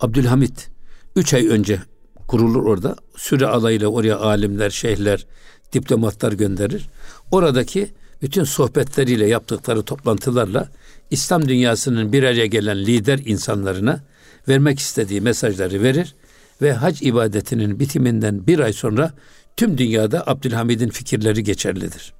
Abdülhamit 0.00 0.70
üç 1.16 1.34
ay 1.34 1.48
önce 1.48 1.82
kurulur 2.28 2.64
orada. 2.64 2.96
Süre 3.16 3.46
alayıyla 3.46 3.88
oraya 3.88 4.18
alimler, 4.18 4.70
şeyhler, 4.70 5.26
diplomatlar 5.72 6.32
gönderir. 6.32 6.88
Oradaki 7.30 7.92
bütün 8.22 8.44
sohbetleriyle 8.44 9.28
yaptıkları 9.28 9.82
toplantılarla 9.82 10.68
İslam 11.10 11.48
dünyasının 11.48 12.12
bir 12.12 12.22
araya 12.22 12.46
gelen 12.46 12.78
lider 12.78 13.20
insanlarına 13.24 14.00
vermek 14.48 14.78
istediği 14.78 15.20
mesajları 15.20 15.82
verir 15.82 16.14
ve 16.62 16.72
hac 16.72 17.02
ibadetinin 17.02 17.80
bitiminden 17.80 18.46
bir 18.46 18.58
ay 18.58 18.72
sonra 18.72 19.12
tüm 19.56 19.78
dünyada 19.78 20.26
Abdülhamid'in 20.26 20.88
fikirleri 20.88 21.44
geçerlidir. 21.44 22.12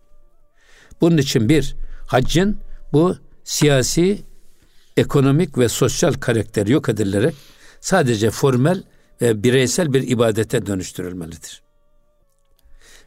Bunun 1.00 1.18
için 1.18 1.48
bir, 1.48 1.76
haccın 2.06 2.56
bu 2.92 3.16
siyasi, 3.44 4.22
ekonomik 4.96 5.58
ve 5.58 5.68
sosyal 5.68 6.12
karakteri 6.12 6.72
yok 6.72 6.88
edilerek 6.88 7.34
sadece 7.80 8.30
formel 8.30 8.82
ve 9.22 9.42
bireysel 9.42 9.92
bir 9.92 10.08
ibadete 10.08 10.66
dönüştürülmelidir. 10.66 11.62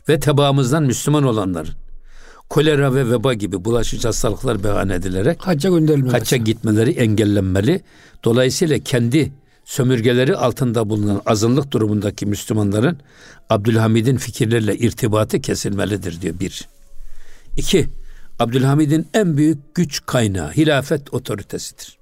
Ve 0.09 0.19
tebaamızdan 0.19 0.83
Müslüman 0.83 1.23
olanların 1.23 1.73
kolera 2.49 2.95
ve 2.95 3.09
veba 3.09 3.33
gibi 3.33 3.65
bulaşıcı 3.65 4.07
hastalıklar 4.07 4.63
beyan 4.63 4.89
edilerek 4.89 5.47
hacca. 5.47 5.69
Hacca 6.11 6.37
gitmeleri 6.37 6.91
engellenmeli. 6.91 7.81
Dolayısıyla 8.23 8.79
kendi 8.79 9.31
sömürgeleri 9.65 10.35
altında 10.35 10.89
bulunan 10.89 11.21
azınlık 11.25 11.71
durumundaki 11.71 12.25
Müslümanların 12.25 12.97
Abdülhamid'in 13.49 14.17
fikirlerle 14.17 14.77
irtibatı 14.77 15.41
kesilmelidir 15.41 16.21
diyor 16.21 16.39
bir. 16.39 16.67
İki, 17.57 17.87
Abdülhamid'in 18.39 19.07
en 19.13 19.37
büyük 19.37 19.75
güç 19.75 20.05
kaynağı 20.05 20.51
hilafet 20.51 21.13
otoritesidir. 21.13 21.97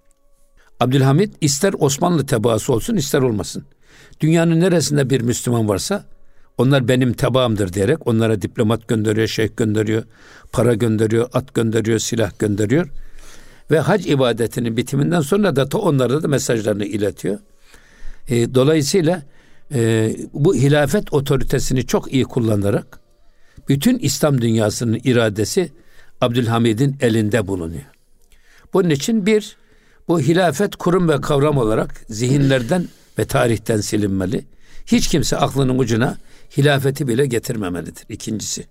Abdülhamid 0.80 1.34
ister 1.42 1.74
Osmanlı 1.80 2.26
tebaası 2.26 2.74
olsun 2.74 2.96
ister 2.96 3.22
olmasın. 3.22 3.66
Dünyanın 4.20 4.60
neresinde 4.60 5.10
bir 5.10 5.22
Müslüman 5.22 5.70
varsa 5.70 6.06
onlar 6.58 6.88
benim 6.88 7.14
tebaamdır 7.14 7.74
diyerek 7.74 8.08
onlara 8.08 8.42
diplomat 8.42 8.88
gönderiyor, 8.88 9.28
şeyh 9.28 9.50
gönderiyor, 9.58 10.04
para 10.52 10.74
gönderiyor, 10.74 11.30
at 11.34 11.54
gönderiyor, 11.54 12.00
silah 12.00 12.40
gönderiyor. 12.40 12.88
Ve 13.72 13.80
hac 13.80 14.08
ibadetinin 14.08 14.78
bitiminden 14.78 15.22
sonra 15.22 15.56
da 15.56 15.78
onlara 15.78 16.24
da 16.24 16.28
mesajlarını 16.28 16.86
iletiyor. 16.86 17.40
E, 18.28 18.56
dolayısıyla 18.56 19.24
e, 19.74 20.12
bu 20.34 20.56
hilafet 20.56 21.14
otoritesini 21.14 21.86
çok 21.86 22.14
iyi 22.14 22.24
kullanarak 22.24 23.00
bütün 23.70 24.00
İslam 24.00 24.42
dünyasının 24.42 25.00
iradesi 25.04 25.72
Abdülhamid'in 26.22 26.98
elinde 27.02 27.48
bulunuyor. 27.48 27.86
Bunun 28.74 28.90
için 28.90 29.26
bir 29.26 29.58
bu 30.08 30.20
hilafet 30.20 30.76
kurum 30.76 31.10
ve 31.10 31.22
kavram 31.22 31.58
olarak 31.58 32.02
zihinlerden 32.10 32.88
ve 33.20 33.26
tarihten 33.26 33.82
silinmeli. 33.82 34.46
Hiç 34.86 35.08
kimse 35.08 35.38
aklının 35.38 35.80
ucuna 35.80 36.18
hilafeti 36.58 37.08
bile 37.08 37.26
getirmemelidir. 37.26 38.06
İkincisi. 38.10 38.66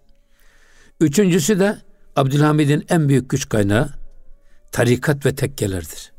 Üçüncüsü 1.00 1.60
de 1.60 1.78
Abdülhamid'in 2.16 2.84
en 2.88 3.08
büyük 3.08 3.30
güç 3.30 3.48
kaynağı 3.48 3.90
tarikat 4.72 5.26
ve 5.26 5.34
tekkelerdir. 5.34 6.12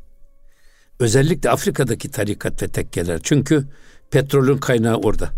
Özellikle 1.00 1.50
Afrika'daki 1.50 2.10
tarikat 2.10 2.62
ve 2.62 2.68
tekkeler. 2.68 3.20
Çünkü 3.22 3.64
petrolün 4.10 4.58
kaynağı 4.58 4.96
orada. 4.96 5.30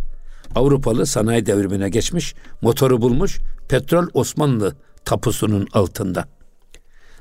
Avrupalı 0.54 1.06
sanayi 1.06 1.46
devrimine 1.46 1.88
geçmiş, 1.88 2.34
motoru 2.62 3.02
bulmuş, 3.02 3.38
petrol 3.68 4.08
Osmanlı 4.14 4.76
tapusunun 5.04 5.68
altında. 5.72 6.28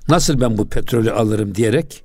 Nasıl 0.09 0.41
ben 0.41 0.57
bu 0.57 0.69
petrolü 0.69 1.11
alırım 1.11 1.55
diyerek 1.55 2.03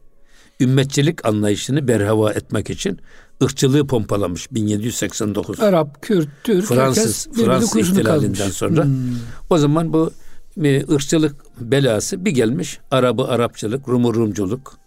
ümmetçilik 0.61 1.27
anlayışını 1.27 1.89
berhava 1.89 2.33
etmek 2.33 2.71
için 2.71 2.99
ırkçılığı 3.43 3.87
pompalamış 3.87 4.53
1789. 4.53 5.61
Arap, 5.61 6.03
Kürt, 6.03 6.29
Türk, 6.45 6.65
Fransız, 6.65 7.29
Fransız 7.33 7.77
ihtilalinden 7.77 8.35
kalmış. 8.35 8.55
sonra. 8.55 8.85
Hmm. 8.85 8.93
O 9.51 9.59
zaman 9.59 9.93
bu 9.93 10.13
e, 10.65 10.93
ırkçılık 10.93 11.37
belası 11.61 12.25
bir 12.25 12.31
gelmiş. 12.31 12.79
Arabı 12.91 13.25
Arapçılık, 13.25 13.89
Rumu 13.89 14.15
Rumculuk, 14.15 14.79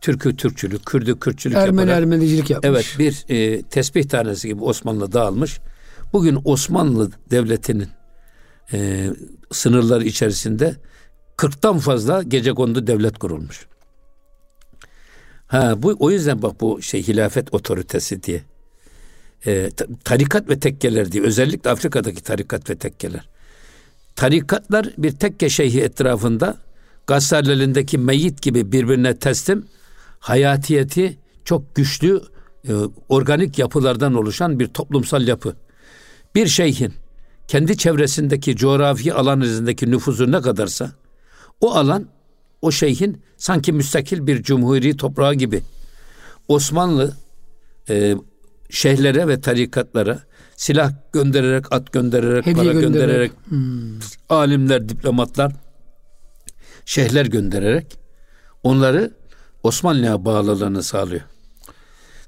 Türkü 0.00 0.36
Türkçülük, 0.36 0.86
Kürdü 0.86 1.20
Kürtçülük 1.20 1.56
Ermeni 1.56 1.80
yaparak, 1.80 2.02
Ermenicilik 2.02 2.50
yapmış. 2.50 2.70
Evet 2.70 2.94
bir 2.98 3.34
e, 3.34 3.62
tesbih 3.62 4.08
tanesi 4.08 4.48
gibi 4.48 4.64
Osmanlı 4.64 5.12
dağılmış. 5.12 5.60
Bugün 6.12 6.40
Osmanlı 6.44 7.10
Devleti'nin 7.30 7.88
e, 8.72 9.10
sınırları 9.52 10.04
içerisinde 10.04 10.76
40'tan 11.36 11.78
fazla 11.78 12.22
gece 12.22 12.52
kondu 12.52 12.86
devlet 12.86 13.18
kurulmuş. 13.18 13.66
Ha 15.46 15.82
bu 15.82 15.96
o 15.98 16.10
yüzden 16.10 16.42
bak 16.42 16.60
bu 16.60 16.82
şey 16.82 17.02
hilafet 17.02 17.54
otoritesi 17.54 18.22
diye. 18.22 18.42
E, 19.46 19.70
tarikat 20.04 20.48
ve 20.48 20.58
tekkeler 20.58 21.12
diye 21.12 21.22
özellikle 21.22 21.70
Afrika'daki 21.70 22.22
tarikat 22.22 22.70
ve 22.70 22.76
tekkeler. 22.76 23.28
Tarikatlar 24.16 24.92
bir 24.98 25.10
tekke 25.10 25.48
şeyhi 25.48 25.80
etrafında 25.80 26.56
gazetelerindeki 27.06 27.98
meyit 27.98 28.42
gibi 28.42 28.72
birbirine 28.72 29.18
teslim 29.18 29.66
hayatiyeti 30.18 31.18
çok 31.44 31.74
güçlü 31.74 32.22
e, 32.68 32.72
organik 33.08 33.58
yapılardan 33.58 34.14
oluşan 34.14 34.58
bir 34.58 34.66
toplumsal 34.66 35.28
yapı. 35.28 35.56
Bir 36.34 36.46
şeyhin 36.46 36.92
kendi 37.48 37.76
çevresindeki 37.76 38.56
coğrafi 38.56 39.14
alan 39.14 39.40
üzerindeki 39.40 39.90
nüfuzu 39.90 40.32
ne 40.32 40.40
kadarsa 40.40 40.92
o 41.60 41.74
alan 41.74 42.08
o 42.62 42.70
şeyhin 42.70 43.22
sanki 43.36 43.72
müstakil 43.72 44.26
bir 44.26 44.42
cumhuri 44.42 44.96
toprağı 44.96 45.34
gibi 45.34 45.62
Osmanlı 46.48 47.16
e, 47.88 48.16
şeyhlere 48.70 49.28
ve 49.28 49.40
tarikatlara 49.40 50.22
silah 50.56 50.92
göndererek, 51.12 51.72
at 51.72 51.92
göndererek, 51.92 52.46
Hediye 52.46 52.54
para 52.54 52.80
göndererek. 52.80 53.32
göndererek, 53.50 54.12
alimler, 54.28 54.88
diplomatlar, 54.88 55.52
şeyhler 56.84 57.26
göndererek 57.26 57.98
onları 58.62 59.14
Osmanlı'ya 59.62 60.24
bağlılığını 60.24 60.82
sağlıyor. 60.82 61.20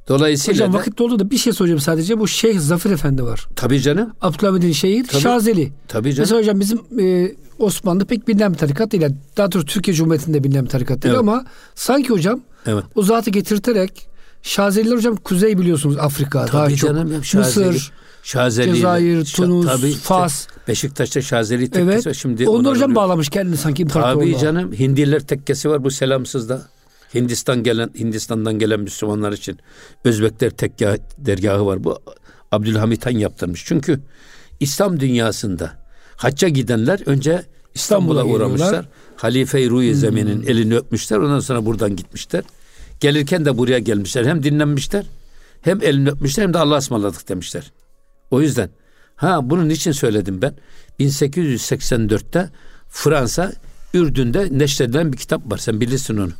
Dolayısıyla 0.08 0.54
Hocam 0.54 0.72
da, 0.72 0.78
vakit 0.78 0.98
doldu 0.98 1.18
da 1.18 1.30
bir 1.30 1.36
şey 1.38 1.52
soracağım 1.52 1.80
sadece. 1.80 2.18
Bu 2.18 2.28
Şeyh 2.28 2.58
Zafer 2.58 2.90
Efendi 2.90 3.22
var. 3.22 3.46
tabii 3.56 3.80
canım, 3.80 4.10
Abdülhamid'in 4.20 4.72
şeyhi 4.72 5.02
Tabii. 5.02 5.22
Şazeli. 5.22 5.72
tabii 5.88 6.10
canım. 6.14 6.20
Mesela 6.22 6.40
hocam 6.40 6.60
bizim 6.60 6.80
e, 7.00 7.32
Osmanlı 7.58 8.04
pek 8.04 8.28
bilinen 8.28 8.52
bir 8.52 8.58
tarikat 8.58 8.92
değil. 8.92 9.04
Daha 9.36 9.52
doğrusu 9.52 9.66
Türkiye 9.66 9.94
Cumhuriyeti'nde 9.96 10.44
bilinen 10.44 10.64
bir 10.64 10.70
tarikat 10.70 11.02
değil 11.02 11.10
Evet. 11.14 11.20
ama 11.20 11.44
sanki 11.74 12.08
hocam 12.08 12.40
Evet. 12.66 12.84
o 12.94 13.02
zatı 13.02 13.30
getirterek 13.30 14.06
Şazeliler 14.42 14.96
hocam 14.96 15.16
kuzey 15.16 15.58
biliyorsunuz 15.58 15.96
Afrika 15.98 16.38
daha 16.38 16.46
Tabii 16.64 16.76
çok. 16.76 16.90
canım 16.90 17.12
ya, 17.12 17.22
Şazeli, 17.22 17.66
Mısır, 17.66 17.92
Şazeli, 18.22 18.74
Cezayir, 18.74 19.24
Tunus, 19.24 19.66
tabii 19.66 19.88
işte 19.88 20.00
Fas. 20.00 20.46
Beşiktaş'ta 20.68 21.22
Şazeli 21.22 21.70
tekkesi 21.70 21.82
Evet. 21.94 22.06
var. 22.06 22.14
Şimdi 22.14 22.48
Onu 22.48 22.58
hocam 22.70 22.84
oluyor. 22.84 22.94
bağlamış 22.96 23.28
kendini 23.28 23.56
sanki 23.56 23.82
Tabii 23.86 23.98
imparatorluğa. 23.98 24.38
canım 24.38 24.72
Hindiler 24.72 25.20
tekkesi 25.20 25.70
var 25.70 25.84
bu 25.84 25.90
selamsızda. 25.90 26.62
Hindistan 27.14 27.62
gelen 27.62 27.90
Hindistan'dan 27.98 28.58
gelen 28.58 28.80
Müslümanlar 28.80 29.32
için 29.32 29.58
Özbekler 30.04 30.50
tekke 30.50 30.98
dergahı 31.18 31.66
var. 31.66 31.84
Bu 31.84 31.98
Abdülhamit 32.52 33.06
Han 33.06 33.10
yaptırmış. 33.10 33.64
Çünkü 33.66 34.00
İslam 34.60 35.00
dünyasında 35.00 35.72
hacca 36.16 36.48
gidenler 36.48 37.00
önce 37.06 37.42
İstanbul'a 37.74 38.20
İstanbul'a 38.20 38.24
uğramışlar. 38.24 38.86
Halife-i 39.16 39.70
Ruhi 39.70 39.94
Zemin'in 39.94 40.42
elini 40.42 40.76
öpmüşler. 40.76 41.18
Ondan 41.18 41.40
sonra 41.40 41.66
buradan 41.66 41.96
gitmişler. 41.96 42.44
Gelirken 43.00 43.44
de 43.44 43.58
buraya 43.58 43.78
gelmişler. 43.78 44.26
Hem 44.26 44.42
dinlenmişler 44.42 45.04
hem 45.62 45.82
elini 45.82 46.08
öpmüşler 46.08 46.44
hem 46.44 46.54
de 46.54 46.58
Allah'a 46.58 46.78
ısmarladık 46.78 47.28
demişler. 47.28 47.72
O 48.30 48.40
yüzden 48.40 48.70
ha 49.16 49.50
bunun 49.50 49.70
için 49.70 49.92
söyledim 49.92 50.42
ben. 50.42 50.54
1884'te 51.00 52.50
Fransa 52.88 53.52
Ürdün'de 53.94 54.48
neşredilen 54.50 55.12
bir 55.12 55.18
kitap 55.18 55.50
var. 55.50 55.58
Sen 55.58 55.80
bilirsin 55.80 56.16
onu. 56.16 56.32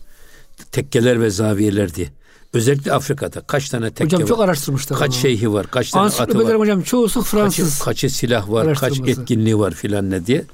Tekkeler 0.73 1.21
ve 1.21 1.31
zaviyeler 1.31 1.95
diye. 1.95 2.09
Özellikle 2.53 2.93
Afrika'da 2.93 3.41
kaç 3.41 3.69
tane 3.69 3.91
tekke 3.91 4.05
Hocam 4.05 4.23
var. 4.23 4.27
çok 4.27 4.41
araştırmışlar. 4.41 4.99
kaç 4.99 5.09
onu. 5.09 5.17
şeyhi 5.17 5.53
var, 5.53 5.67
kaç 5.67 5.91
tane 5.91 6.07
atı 6.07 6.45
var. 6.45 6.59
Hocam 6.59 6.83
çoğusu 6.83 7.23
Fransız. 7.23 7.79
Kaçı, 7.79 7.85
kaçı 7.85 8.11
silah 8.11 8.51
var, 8.51 8.75
kaç 8.75 9.01
etkinliği 9.01 9.59
var 9.59 9.75
filan 9.75 10.11
ne 10.11 10.27
diye. 10.27 10.45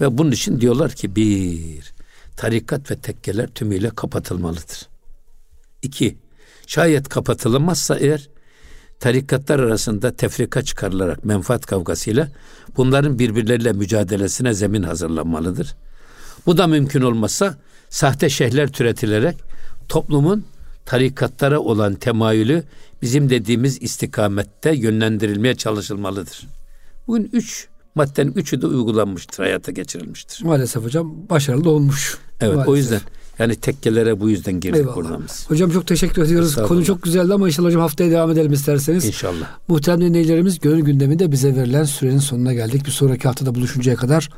Ve 0.00 0.18
bunun 0.18 0.30
için 0.30 0.60
diyorlar 0.60 0.92
ki 0.92 1.16
bir, 1.16 1.94
tarikat 2.36 2.90
ve 2.90 2.96
tekkeler 2.96 3.46
tümüyle 3.46 3.90
kapatılmalıdır. 3.90 4.88
İki, 5.82 6.18
şayet 6.66 7.08
kapatılamazsa 7.08 7.96
eğer 7.96 8.28
tarikatlar 9.00 9.58
arasında 9.58 10.16
tefrika 10.16 10.62
çıkarılarak 10.62 11.24
menfaat 11.24 11.66
kavgasıyla 11.66 12.28
bunların 12.76 13.18
birbirleriyle 13.18 13.72
mücadelesine 13.72 14.54
zemin 14.54 14.82
hazırlanmalıdır. 14.82 15.76
Bu 16.46 16.58
da 16.58 16.66
mümkün 16.66 17.02
olmazsa 17.02 17.58
sahte 17.90 18.28
şeyhler 18.28 18.72
türetilerek 18.72 19.36
toplumun 19.88 20.44
tarikatlara 20.86 21.60
olan 21.60 21.94
temayülü 21.94 22.62
bizim 23.02 23.30
dediğimiz 23.30 23.82
istikamette 23.82 24.74
yönlendirilmeye 24.76 25.54
çalışılmalıdır. 25.54 26.46
Bugün 27.06 27.30
üç 27.32 27.68
maddenin 27.94 28.32
üçü 28.32 28.62
de 28.62 28.66
uygulanmıştır, 28.66 29.44
hayata 29.44 29.72
geçirilmiştir. 29.72 30.44
Maalesef 30.44 30.84
hocam 30.84 31.12
başarılı 31.30 31.64
da 31.64 31.70
olmuş. 31.70 32.18
Evet 32.40 32.54
Maalesef. 32.54 32.68
o 32.68 32.76
yüzden 32.76 33.00
yani 33.38 33.56
tekkelere 33.56 34.20
bu 34.20 34.30
yüzden 34.30 34.60
girdik 34.60 34.80
Eyvallah. 34.80 35.20
biz. 35.28 35.50
Hocam 35.50 35.70
çok 35.70 35.86
teşekkür 35.86 36.22
ediyoruz. 36.22 36.54
Konu 36.54 36.84
çok 36.84 37.02
güzeldi 37.02 37.34
ama 37.34 37.46
inşallah 37.46 37.68
hocam 37.68 37.80
haftaya 37.82 38.10
devam 38.10 38.30
edelim 38.30 38.52
isterseniz. 38.52 39.04
İnşallah. 39.04 39.46
Muhterem 39.68 40.00
dinleyicilerimiz 40.00 40.58
gönül 40.58 40.84
gündeminde 40.84 41.32
bize 41.32 41.56
verilen 41.56 41.84
sürenin 41.84 42.18
sonuna 42.18 42.54
geldik. 42.54 42.86
Bir 42.86 42.90
sonraki 42.90 43.28
haftada 43.28 43.54
buluşuncaya 43.54 43.96
kadar 43.96 44.28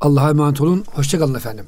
Allah'a 0.00 0.30
emanet 0.30 0.60
olun. 0.60 0.84
Hoşçakalın 0.86 1.34
efendim. 1.34 1.64